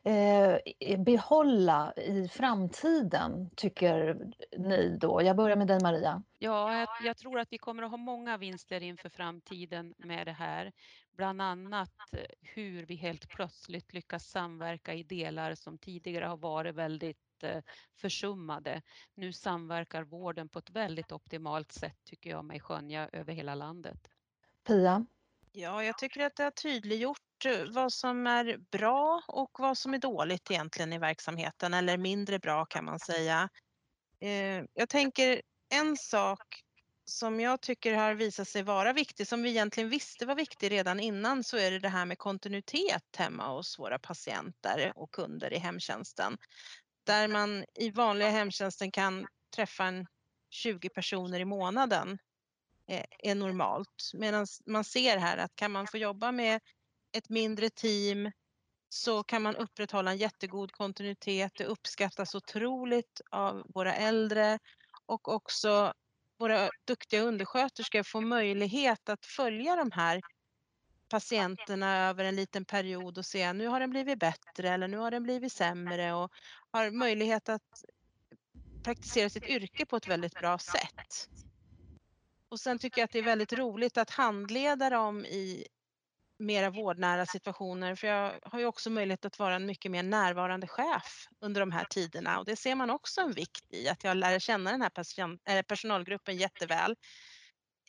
eh, 0.03 1.00
behålla 1.00 1.92
i 1.96 2.29
framtiden, 2.29 3.50
tycker 3.57 4.16
ni 4.59 4.98
då? 5.00 5.22
Jag 5.22 5.37
börjar 5.37 5.57
med 5.57 5.66
dig 5.66 5.79
Maria. 5.83 6.22
Ja, 6.38 6.79
jag, 6.79 6.88
jag, 7.05 7.16
tror 7.16 7.38
att 7.38 7.48
vi 7.50 7.59
kommer 7.59 7.83
att 7.83 7.90
ha 7.90 7.96
många 7.96 8.37
vinster 8.37 8.81
inför 8.81 9.09
framtiden 9.09 9.94
med 9.98 10.26
det 10.26 10.33
här. 10.33 10.72
Bland 11.16 11.42
annat 11.42 12.12
eh, 12.12 12.18
hur 12.40 12.87
vi 12.87 12.94
helt 12.94 13.29
plötsligt 13.29 13.92
lyckas 13.92 14.24
samverka 14.24 14.94
i 14.94 15.03
delar 15.03 15.55
som 15.55 15.79
tidigare 15.79 16.24
har 16.24 16.37
varit 16.37 16.74
väldigt 16.74 17.30
försummade. 18.00 18.83
Nu 19.14 19.33
samverkar 19.33 20.03
vården 20.03 20.48
på 20.48 20.59
ett 20.59 20.70
väldigt 20.70 21.12
optimalt 21.12 21.72
sätt 21.72 21.96
tycker 22.05 22.31
jag 22.31 22.44
mig 22.44 22.61
skönja 22.61 23.09
över 23.12 23.33
hela 23.33 23.55
landet. 23.55 24.09
Pia? 24.66 25.07
Ja, 25.53 25.85
jag 25.85 25.98
tycker 25.98 26.26
att 26.26 26.37
det 26.37 26.42
har 26.42 26.50
tydliggjort 26.50 27.46
eh, 27.46 27.64
vad 27.74 27.92
som 27.92 28.26
är 28.26 28.59
bra 28.70 29.22
och 29.29 29.50
vad 29.59 29.79
som 29.79 29.94
är 29.94 29.98
dåligt 29.98 30.50
egentligen 30.50 30.92
i 30.92 30.98
verksamheten 30.98 31.74
eller 31.74 31.98
mindre 31.98 32.38
bra 32.38 32.66
kan 32.66 32.85
man 32.85 33.00
säga. 33.00 33.48
Eh, 34.20 34.64
jag 34.74 34.88
tänker 34.88 35.42
en 35.74 35.96
sak 35.96 36.62
som 37.05 37.40
jag 37.40 37.61
tycker 37.61 37.94
har 37.94 38.14
visat 38.14 38.48
sig 38.48 38.62
vara 38.62 38.92
viktig, 38.92 39.26
som 39.26 39.42
vi 39.42 39.50
egentligen 39.50 39.90
visste 39.90 40.26
var 40.26 40.35
viktig 40.35 40.70
redan 40.70 41.00
innan, 41.00 41.44
så 41.44 41.57
är 41.57 41.70
det 41.70 41.79
det 41.79 41.88
här 41.88 42.07
med 42.07 42.18
kontinuitet 42.18 43.16
hemma 43.16 43.48
hos 43.48 43.79
våra 43.79 43.98
patienter 43.98 44.92
och 44.96 45.11
kunder 45.11 45.53
i 45.53 45.59
hemtjänsten 45.59 46.37
där 47.11 47.29
man 47.29 47.64
i 47.75 47.90
vanliga 47.90 48.31
hemtjänsten 48.31 48.90
kan 48.90 49.27
träffa 49.57 49.85
en 49.85 50.07
20 50.51 50.88
personer 50.88 51.40
i 51.40 51.44
månaden 51.44 52.18
eh, 52.88 53.05
är 53.18 53.35
normalt. 53.35 54.11
Medan 54.14 54.46
man 54.66 54.85
ser 54.85 55.16
här 55.18 55.37
att 55.37 55.57
kan 55.57 55.73
man 55.73 55.87
få 55.87 55.99
jobba 55.99 56.33
med 56.33 56.61
ett 57.12 57.29
mindre 57.29 57.70
team 57.70 58.31
så 58.88 59.23
kan 59.23 59.42
man 59.42 59.57
upprätthålla 59.57 60.11
en 60.11 60.16
jättegod 60.16 60.73
kontinuitet. 60.73 61.53
Det 61.57 61.64
uppskattas 61.64 62.35
otroligt 62.35 63.20
av 63.31 63.66
våra 63.75 63.94
äldre 63.94 64.59
och 65.07 65.29
också 65.35 65.92
våra 66.38 66.70
duktiga 66.87 67.23
undersköterskor 67.23 68.03
får 68.03 68.20
möjlighet 68.20 69.09
att 69.09 69.27
följa 69.27 69.77
de 69.77 69.90
här 69.92 70.20
patienterna 71.11 72.09
över 72.09 72.25
en 72.25 72.37
liten 72.37 72.64
period 72.64 73.18
och 73.18 73.27
se 73.27 73.53
nu 73.53 73.66
har 73.66 73.81
den 73.81 73.90
blivit 73.90 74.18
bättre 74.18 74.68
eller 74.68 74.88
nu 74.88 74.96
har 74.96 75.11
den 75.11 75.23
blivit 75.23 75.53
sämre 75.53 76.12
och 76.14 76.33
har 76.73 76.90
möjlighet 76.90 77.49
att 77.49 77.85
praktisera 78.85 79.31
sitt 79.31 79.46
yrke 79.46 79.87
på 79.87 79.96
ett 79.96 80.09
väldigt 80.09 80.35
bra 80.35 80.59
sätt. 80.59 81.29
Och 82.49 82.61
sen 82.61 82.79
tycker 82.79 83.01
jag 83.01 83.05
att 83.05 83.12
det 83.12 83.18
är 83.18 83.23
väldigt 83.23 83.53
roligt 83.53 83.99
att 83.99 84.11
handleda 84.11 84.90
dem 84.90 85.25
i 85.25 85.66
mera 86.38 86.70
vårdnära 86.70 87.27
situationer 87.27 87.94
för 87.94 88.07
jag 88.07 88.38
har 88.42 88.59
ju 88.59 88.66
också 88.66 88.90
möjlighet 88.90 89.25
att 89.25 89.38
vara 89.38 89.55
en 89.55 89.66
mycket 89.66 89.90
mer 89.90 90.03
närvarande 90.03 90.66
chef 90.66 91.27
under 91.40 91.61
de 91.61 91.73
här 91.73 91.85
tiderna 91.90 92.38
och 92.38 92.44
det 92.44 92.57
ser 92.57 92.75
man 92.75 92.90
också 92.90 93.20
en 93.20 93.33
vikt 93.33 93.73
i 93.73 93.88
att 93.88 94.05
jag 94.05 94.16
lär 94.16 94.38
känna 94.38 94.70
den 94.70 94.83
här 94.83 95.62
personalgruppen 95.62 96.37
jätteväl. 96.37 96.96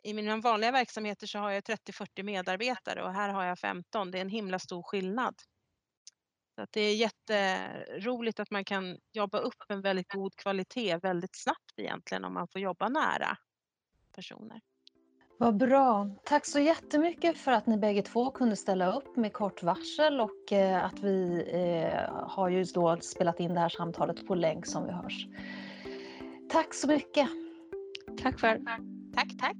I 0.04 0.14
mina 0.14 0.38
vanliga 0.38 0.72
verksamheter 0.72 1.28
så 1.28 1.40
har 1.40 1.52
jag 1.52 1.64
30-40 1.64 2.24
medarbetare 2.24 3.04
och 3.04 3.14
här 3.14 3.30
har 3.30 3.44
jag 3.44 3.60
15. 3.60 4.12
Det 4.12 4.18
är 4.18 4.22
en 4.22 4.30
himla 4.30 4.60
stor 4.60 4.84
skillnad. 4.84 5.36
Så 6.56 6.66
det 6.72 6.82
är 6.82 6.96
jätteroligt 6.96 8.40
att 8.40 8.52
man 8.52 8.66
kan 8.66 8.98
jobba 9.14 9.38
upp 9.38 9.64
en 9.70 9.82
väldigt 9.82 10.12
god 10.12 10.36
kvalitet 10.36 10.98
väldigt 10.98 11.36
snabbt 11.36 11.74
egentligen 11.78 12.26
om 12.26 12.34
man 12.34 12.48
får 12.48 12.62
jobba 12.62 12.90
nära 12.90 13.38
personer. 14.16 14.62
Vad 15.42 15.58
bra. 15.58 16.10
Tack 16.26 16.46
så 16.46 16.60
jättemycket 16.60 17.38
för 17.38 17.52
att 17.52 17.68
ni 17.68 17.78
bägge 17.78 18.02
två 18.02 18.32
kunde 18.32 18.56
ställa 18.56 18.94
upp 18.94 19.16
med 19.16 19.34
kort 19.34 19.64
varsel 19.64 20.22
och 20.22 20.54
eh, 20.54 20.86
att 20.86 21.00
vi 21.00 21.46
eh, 21.48 22.14
har 22.28 22.50
ju 22.50 22.64
då 22.64 22.98
spelat 23.02 23.40
in 23.40 23.54
det 23.54 23.60
här 23.60 23.70
samtalet 23.70 24.28
på 24.28 24.36
länk 24.36 24.66
som 24.66 24.86
vi 24.86 24.92
hörs. 24.92 25.28
Tack 26.50 26.74
så 26.74 26.88
mycket. 26.88 27.30
Tack 28.22 28.40
själv. 28.40 28.66
Tack, 29.16 29.38
tack. 29.40 29.58